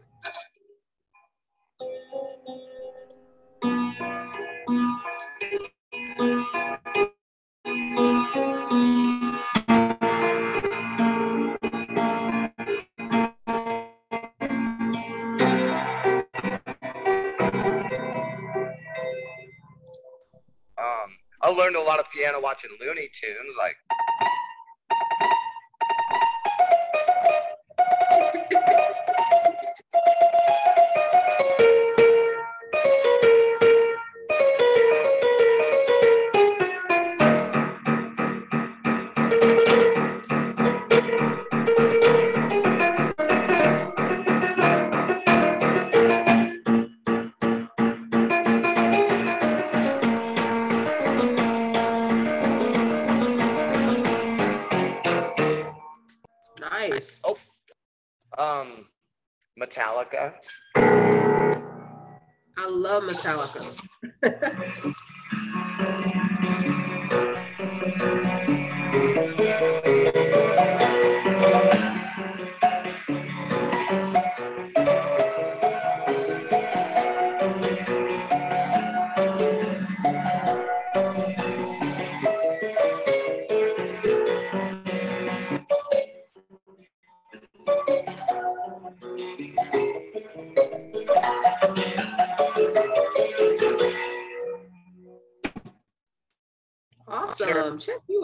Um, 20.77 21.17
I 21.41 21.49
learned 21.49 21.77
a 21.77 21.81
lot 21.81 21.99
of 22.01 22.05
piano 22.15 22.39
watching 22.43 22.69
Looney 22.79 23.09
Tunes. 23.15 23.57
Like 23.57 23.77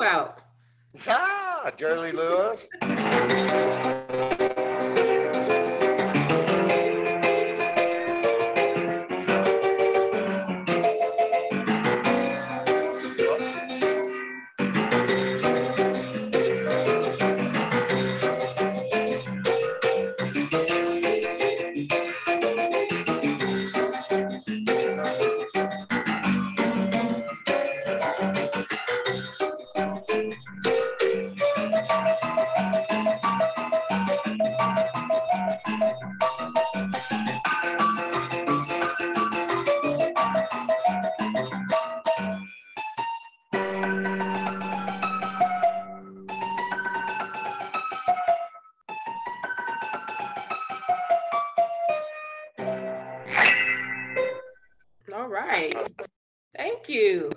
out. 0.06 0.38
Ah, 1.08 1.70
Jerry 1.76 2.12
Lewis. 2.12 2.66
Right. 55.56 55.92
Thank 56.56 56.88
you. 56.88 57.30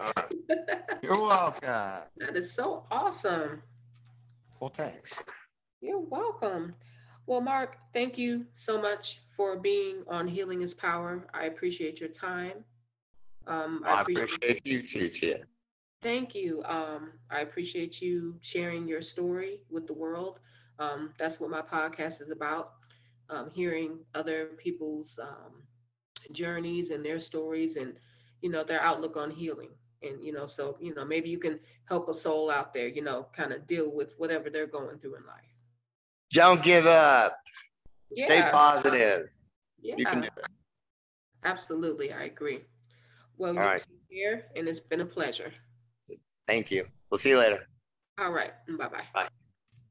You're 1.02 1.22
welcome. 1.22 2.08
That 2.18 2.36
is 2.36 2.54
so 2.54 2.86
awesome. 2.92 3.62
Well, 4.60 4.72
thanks. 4.74 5.22
You're 5.82 6.00
welcome. 6.00 6.76
Well, 7.26 7.42
Mark, 7.42 7.78
thank 7.94 8.18
you 8.18 8.46
so 8.56 8.82
much 8.82 9.22
for 9.36 9.58
being 9.58 10.04
on 10.08 10.28
Healing 10.28 10.62
is 10.62 10.74
Power. 10.74 11.28
I 11.34 11.46
appreciate 11.46 12.00
your 12.00 12.10
time. 12.10 12.64
Um, 13.48 13.84
I 13.86 14.02
appreciate 14.02 14.66
you 14.66 14.88
too, 14.88 15.10
Tia. 15.10 15.40
Thank 16.02 16.34
you. 16.34 16.64
Um, 16.66 17.12
I 17.30 17.42
appreciate 17.42 18.02
you 18.02 18.36
sharing 18.42 18.88
your 18.88 19.02
story 19.02 19.62
with 19.70 19.86
the 19.86 19.94
world. 19.94 20.40
Um, 20.80 21.14
that's 21.18 21.40
what 21.40 21.50
my 21.50 21.62
podcast 21.62 22.22
is 22.22 22.32
about. 22.32 22.74
Um, 23.30 23.52
hearing 23.54 24.00
other 24.16 24.48
people's 24.58 25.20
um, 25.22 25.62
journeys 26.32 26.90
and 26.90 27.06
their 27.06 27.20
stories 27.20 27.76
and, 27.76 27.96
you 28.42 28.50
know, 28.50 28.64
their 28.64 28.82
outlook 28.82 29.18
on 29.18 29.32
healing. 29.32 29.70
And, 30.02 30.24
you 30.24 30.32
know, 30.32 30.48
so, 30.48 30.78
you 30.80 30.96
know, 30.96 31.04
maybe 31.04 31.30
you 31.30 31.40
can 31.40 31.60
help 31.86 32.08
a 32.08 32.14
soul 32.14 32.50
out 32.50 32.74
there, 32.74 32.88
you 32.88 33.02
know, 33.02 33.28
kind 33.36 33.52
of 33.52 33.68
deal 33.68 33.92
with 33.92 34.14
whatever 34.18 34.50
they're 34.50 34.68
going 34.68 34.98
through 35.00 35.16
in 35.16 35.26
life. 35.26 35.44
Don't 36.32 36.64
give 36.64 36.86
up. 36.86 37.38
Stay 38.16 38.42
positive. 38.42 39.30
Yeah. 39.82 39.96
You 39.98 40.06
can 40.06 40.22
do 40.22 40.28
it. 40.38 40.46
Absolutely, 41.44 42.12
I 42.12 42.24
agree. 42.24 42.62
Well, 43.38 43.54
you 43.54 43.60
All 43.60 43.66
right. 43.66 43.88
care, 44.12 44.46
and 44.56 44.68
it's 44.68 44.80
been 44.80 45.02
a 45.02 45.06
pleasure. 45.06 45.52
Thank 46.48 46.72
you. 46.72 46.86
We'll 47.10 47.18
see 47.18 47.30
you 47.30 47.38
later. 47.38 47.68
All 48.18 48.34
right, 48.34 48.52
bye 48.78 48.88
bye. 48.88 49.04
Bye. 49.14 49.30